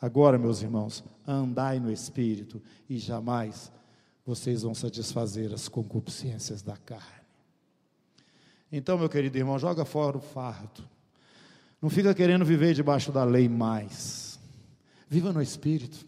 Agora, 0.00 0.38
meus 0.38 0.62
irmãos, 0.62 1.02
andai 1.26 1.80
no 1.80 1.90
Espírito 1.90 2.62
e 2.88 2.98
jamais 2.98 3.72
vocês 4.24 4.62
vão 4.62 4.74
satisfazer 4.74 5.52
as 5.52 5.66
concupiscências 5.66 6.62
da 6.62 6.76
carne. 6.76 7.26
Então, 8.70 8.96
meu 8.96 9.08
querido 9.08 9.36
irmão, 9.36 9.58
joga 9.58 9.84
fora 9.84 10.16
o 10.16 10.20
fardo. 10.20 10.88
Não 11.80 11.88
fica 11.88 12.14
querendo 12.14 12.44
viver 12.44 12.74
debaixo 12.74 13.12
da 13.12 13.24
lei 13.24 13.48
mais. 13.48 14.38
Viva 15.08 15.32
no 15.32 15.40
Espírito. 15.40 16.06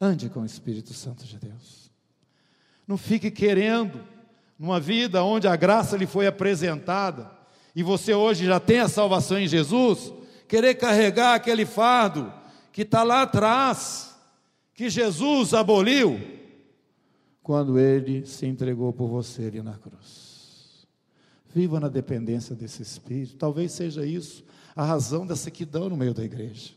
Ande 0.00 0.28
com 0.28 0.40
o 0.40 0.46
Espírito 0.46 0.92
Santo 0.92 1.24
de 1.24 1.38
Deus. 1.38 1.90
Não 2.86 2.96
fique 2.96 3.30
querendo, 3.30 4.00
numa 4.58 4.80
vida 4.80 5.22
onde 5.22 5.46
a 5.46 5.56
graça 5.56 5.96
lhe 5.96 6.06
foi 6.06 6.26
apresentada, 6.26 7.30
e 7.74 7.82
você 7.82 8.14
hoje 8.14 8.44
já 8.44 8.60
tem 8.60 8.80
a 8.80 8.88
salvação 8.88 9.38
em 9.38 9.48
Jesus, 9.48 10.12
querer 10.46 10.74
carregar 10.74 11.34
aquele 11.34 11.64
fardo 11.64 12.32
que 12.72 12.82
está 12.82 13.02
lá 13.02 13.22
atrás, 13.22 14.14
que 14.74 14.90
Jesus 14.90 15.54
aboliu, 15.54 16.20
quando 17.42 17.78
ele 17.78 18.26
se 18.26 18.46
entregou 18.46 18.92
por 18.92 19.08
você 19.08 19.46
ali 19.46 19.62
na 19.62 19.74
cruz. 19.78 20.86
Viva 21.54 21.78
na 21.78 21.88
dependência 21.88 22.54
desse 22.54 22.82
Espírito, 22.82 23.36
talvez 23.36 23.72
seja 23.72 24.04
isso 24.04 24.44
a 24.74 24.84
razão 24.84 25.26
dessa 25.26 25.44
sequidão 25.44 25.88
no 25.88 25.96
meio 25.96 26.14
da 26.14 26.24
igreja. 26.24 26.72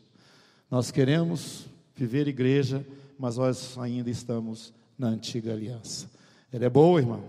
Nós 0.70 0.90
queremos 0.90 1.66
viver 1.94 2.28
igreja, 2.28 2.86
mas 3.18 3.36
nós 3.36 3.76
ainda 3.78 4.10
estamos 4.10 4.72
na 4.98 5.08
antiga 5.08 5.52
aliança. 5.52 6.10
Ela 6.52 6.66
é 6.66 6.70
boa, 6.70 7.00
irmão, 7.00 7.24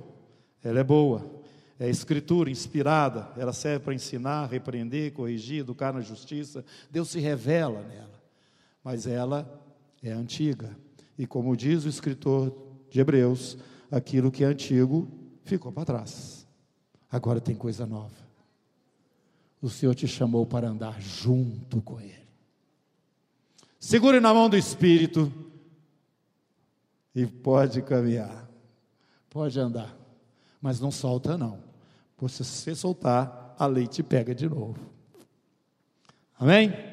ela 0.64 0.80
é 0.80 0.84
boa 0.84 1.40
é 1.80 1.90
escritura 1.90 2.52
inspirada, 2.52 3.30
ela 3.38 3.54
serve 3.54 3.86
para 3.86 3.94
ensinar, 3.94 4.48
repreender, 4.48 5.14
corrigir, 5.14 5.62
educar 5.62 5.94
na 5.94 6.02
justiça. 6.02 6.64
Deus 6.92 7.10
se 7.10 7.20
revela 7.20 7.82
nela, 7.84 8.22
mas 8.84 9.08
ela 9.08 9.50
é 10.04 10.12
antiga. 10.12 10.78
E 11.18 11.26
como 11.26 11.56
diz 11.56 11.86
o 11.86 11.90
escritor 11.90 12.54
de 12.90 13.00
Hebreus, 13.00 13.58
aquilo 13.90 14.30
que 14.30 14.44
é 14.44 14.48
antigo 14.48 15.08
ficou 15.46 15.72
para 15.72 15.86
trás. 15.86 16.46
Agora 17.10 17.40
tem 17.40 17.56
coisa 17.56 17.86
nova. 17.86 18.29
O 19.62 19.70
Senhor 19.70 19.94
te 19.94 20.08
chamou 20.08 20.46
para 20.46 20.70
andar 20.70 21.02
junto 21.02 21.82
com 21.82 22.00
Ele. 22.00 22.28
Segure 23.80 24.20
na 24.20 24.34
mão 24.34 24.50
do 24.50 24.58
Espírito 24.58 25.32
e 27.14 27.26
pode 27.26 27.82
caminhar, 27.82 28.50
pode 29.30 29.60
andar, 29.60 29.96
mas 30.62 30.80
não 30.80 30.92
solta 30.92 31.38
não. 31.38 31.60
Porque 32.16 32.36
se 32.36 32.46
você 32.46 32.76
soltar, 32.76 33.56
a 33.58 33.66
lei 33.66 33.88
te 33.88 34.04
pega 34.04 34.36
de 34.36 34.48
novo. 34.48 34.80
Amém? 36.38 36.89